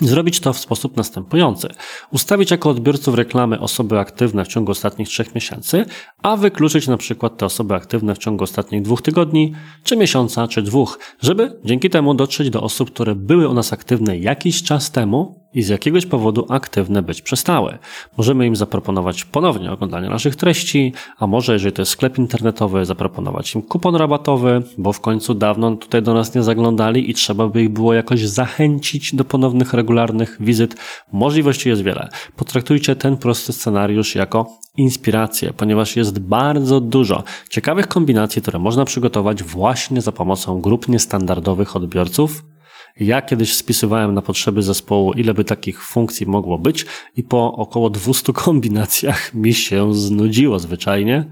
Zrobić 0.00 0.40
to 0.40 0.52
w 0.52 0.58
sposób 0.58 0.96
następujący. 0.96 1.68
Ustawić 2.12 2.50
jako 2.50 2.70
odbiorców 2.70 3.14
reklamy 3.14 3.60
osoby 3.60 3.98
aktywne 3.98 4.44
w 4.44 4.48
ciągu 4.48 4.72
ostatnich 4.72 5.08
trzech 5.08 5.34
miesięcy, 5.34 5.86
a 6.22 6.36
wykluczyć 6.36 6.88
na 6.88 6.96
przykład 6.96 7.36
te 7.36 7.46
osoby 7.46 7.74
aktywne 7.74 8.14
w 8.14 8.18
ciągu 8.18 8.44
ostatnich 8.44 8.82
dwóch 8.82 9.02
tygodni, 9.02 9.54
czy 9.84 9.96
miesiąca, 9.96 10.48
czy 10.48 10.62
dwóch, 10.62 10.98
żeby 11.20 11.60
dzięki 11.64 11.90
temu 11.90 12.14
dotrzeć 12.14 12.50
do 12.50 12.62
osób, 12.62 12.90
które 12.90 13.14
były 13.14 13.48
u 13.48 13.54
nas 13.54 13.72
aktywne 13.72 14.18
jakiś 14.18 14.62
czas 14.62 14.90
temu 14.90 15.45
i 15.56 15.62
z 15.62 15.68
jakiegoś 15.68 16.06
powodu 16.06 16.46
aktywne 16.48 17.02
być 17.02 17.22
przestały. 17.22 17.78
Możemy 18.16 18.46
im 18.46 18.56
zaproponować 18.56 19.24
ponownie 19.24 19.72
oglądanie 19.72 20.08
naszych 20.08 20.36
treści, 20.36 20.92
a 21.18 21.26
może 21.26 21.52
jeżeli 21.52 21.72
to 21.72 21.82
jest 21.82 21.92
sklep 21.92 22.18
internetowy, 22.18 22.84
zaproponować 22.84 23.54
im 23.54 23.62
kupon 23.62 23.96
rabatowy, 23.96 24.62
bo 24.78 24.92
w 24.92 25.00
końcu 25.00 25.34
dawno 25.34 25.76
tutaj 25.76 26.02
do 26.02 26.14
nas 26.14 26.34
nie 26.34 26.42
zaglądali 26.42 27.10
i 27.10 27.14
trzeba 27.14 27.48
by 27.48 27.62
ich 27.62 27.68
było 27.68 27.94
jakoś 27.94 28.28
zachęcić 28.28 29.14
do 29.14 29.24
ponownych 29.24 29.72
regularnych 29.72 30.36
wizyt. 30.40 30.76
Możliwości 31.12 31.68
jest 31.68 31.82
wiele. 31.82 32.08
Potraktujcie 32.36 32.96
ten 32.96 33.16
prosty 33.16 33.52
scenariusz 33.52 34.14
jako 34.14 34.46
inspirację, 34.76 35.52
ponieważ 35.56 35.96
jest 35.96 36.18
bardzo 36.18 36.80
dużo 36.80 37.24
ciekawych 37.50 37.88
kombinacji, 37.88 38.42
które 38.42 38.58
można 38.58 38.84
przygotować 38.84 39.42
właśnie 39.42 40.00
za 40.00 40.12
pomocą 40.12 40.60
grup 40.60 40.88
niestandardowych 40.88 41.76
odbiorców. 41.76 42.55
Ja 43.00 43.22
kiedyś 43.22 43.54
spisywałem 43.54 44.14
na 44.14 44.22
potrzeby 44.22 44.62
zespołu, 44.62 45.12
ile 45.12 45.34
by 45.34 45.44
takich 45.44 45.84
funkcji 45.84 46.26
mogło 46.26 46.58
być, 46.58 46.86
i 47.16 47.22
po 47.22 47.52
około 47.52 47.90
200 47.90 48.32
kombinacjach 48.44 49.34
mi 49.34 49.54
się 49.54 49.94
znudziło 49.94 50.58
zwyczajnie, 50.58 51.24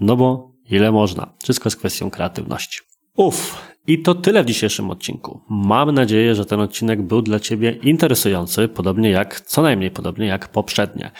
no 0.00 0.16
bo 0.16 0.52
ile 0.70 0.92
można. 0.92 1.34
Wszystko 1.42 1.66
jest 1.66 1.76
kwestią 1.76 2.10
kreatywności. 2.10 2.80
Uff, 3.16 3.72
i 3.86 4.02
to 4.02 4.14
tyle 4.14 4.42
w 4.42 4.46
dzisiejszym 4.46 4.90
odcinku. 4.90 5.40
Mam 5.48 5.92
nadzieję, 5.92 6.34
że 6.34 6.46
ten 6.46 6.60
odcinek 6.60 7.02
był 7.02 7.22
dla 7.22 7.40
Ciebie 7.40 7.70
interesujący, 7.70 8.68
podobnie 8.68 9.10
jak, 9.10 9.40
co 9.40 9.62
najmniej 9.62 9.90
podobnie 9.90 10.26
jak 10.26 10.48
poprzednie. 10.48 11.10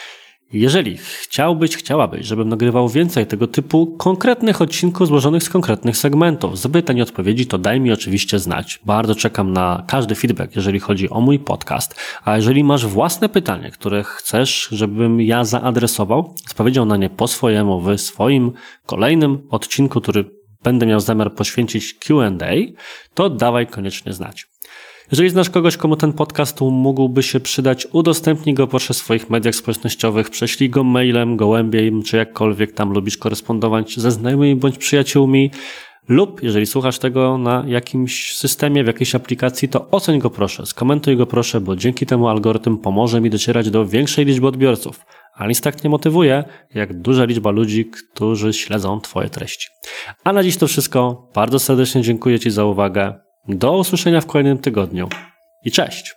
Jeżeli 0.52 0.96
chciałbyś, 0.96 1.76
chciałabyś, 1.76 2.26
żebym 2.26 2.48
nagrywał 2.48 2.88
więcej 2.88 3.26
tego 3.26 3.46
typu 3.46 3.86
konkretnych 3.86 4.62
odcinków 4.62 5.08
złożonych 5.08 5.42
z 5.42 5.48
konkretnych 5.48 5.96
segmentów, 5.96 6.58
z 6.58 6.72
pytań 6.72 6.98
i 6.98 7.02
odpowiedzi, 7.02 7.46
to 7.46 7.58
daj 7.58 7.80
mi 7.80 7.92
oczywiście 7.92 8.38
znać. 8.38 8.80
Bardzo 8.86 9.14
czekam 9.14 9.52
na 9.52 9.84
każdy 9.86 10.14
feedback, 10.14 10.56
jeżeli 10.56 10.80
chodzi 10.80 11.10
o 11.10 11.20
mój 11.20 11.38
podcast. 11.38 12.00
A 12.24 12.36
jeżeli 12.36 12.64
masz 12.64 12.86
własne 12.86 13.28
pytanie, 13.28 13.70
które 13.70 14.04
chcesz, 14.04 14.68
żebym 14.72 15.20
ja 15.20 15.44
zaadresował, 15.44 16.34
odpowiedział 16.50 16.86
na 16.86 16.96
nie 16.96 17.10
po 17.10 17.28
swojemu 17.28 17.80
w 17.80 17.98
swoim 17.98 18.52
kolejnym 18.86 19.46
odcinku, 19.50 20.00
który 20.00 20.24
będę 20.62 20.86
miał 20.86 21.00
zamiar 21.00 21.34
poświęcić 21.34 21.94
QA, 21.94 22.30
to 23.14 23.30
dawaj 23.30 23.66
koniecznie 23.66 24.12
znać. 24.12 24.51
Jeżeli 25.12 25.30
znasz 25.30 25.50
kogoś, 25.50 25.76
komu 25.76 25.96
ten 25.96 26.12
podcast 26.12 26.60
mógłby 26.60 27.22
się 27.22 27.40
przydać, 27.40 27.86
udostępnij 27.92 28.54
go 28.54 28.66
proszę 28.66 28.94
w 28.94 28.96
swoich 28.96 29.30
mediach 29.30 29.54
społecznościowych, 29.54 30.30
prześlij 30.30 30.70
go 30.70 30.84
mailem, 30.84 31.36
gołębiem, 31.36 32.02
czy 32.02 32.16
jakkolwiek 32.16 32.72
tam 32.72 32.92
lubisz 32.92 33.16
korespondować 33.16 33.98
ze 33.98 34.10
znajomymi 34.10 34.56
bądź 34.56 34.78
przyjaciółmi. 34.78 35.50
Lub 36.08 36.42
jeżeli 36.42 36.66
słuchasz 36.66 36.98
tego 36.98 37.38
na 37.38 37.64
jakimś 37.66 38.36
systemie, 38.36 38.84
w 38.84 38.86
jakiejś 38.86 39.14
aplikacji, 39.14 39.68
to 39.68 39.90
oceń 39.90 40.18
go 40.18 40.30
proszę, 40.30 40.66
skomentuj 40.66 41.16
go 41.16 41.26
proszę, 41.26 41.60
bo 41.60 41.76
dzięki 41.76 42.06
temu 42.06 42.28
algorytm 42.28 42.78
pomoże 42.78 43.20
mi 43.20 43.30
docierać 43.30 43.70
do 43.70 43.86
większej 43.86 44.24
liczby 44.24 44.46
odbiorców. 44.46 45.00
A 45.34 45.46
nic 45.46 45.60
tak 45.60 45.84
nie 45.84 45.90
motywuje, 45.90 46.44
jak 46.74 47.00
duża 47.00 47.24
liczba 47.24 47.50
ludzi, 47.50 47.84
którzy 47.84 48.52
śledzą 48.52 49.00
Twoje 49.00 49.30
treści. 49.30 49.68
A 50.24 50.32
na 50.32 50.42
dziś 50.42 50.56
to 50.56 50.66
wszystko. 50.66 51.28
Bardzo 51.34 51.58
serdecznie 51.58 52.02
dziękuję 52.02 52.40
Ci 52.40 52.50
za 52.50 52.64
uwagę. 52.64 53.31
Do 53.48 53.78
usłyszenia 53.78 54.20
w 54.20 54.26
kolejnym 54.26 54.58
tygodniu 54.58 55.08
i 55.64 55.70
cześć! 55.70 56.16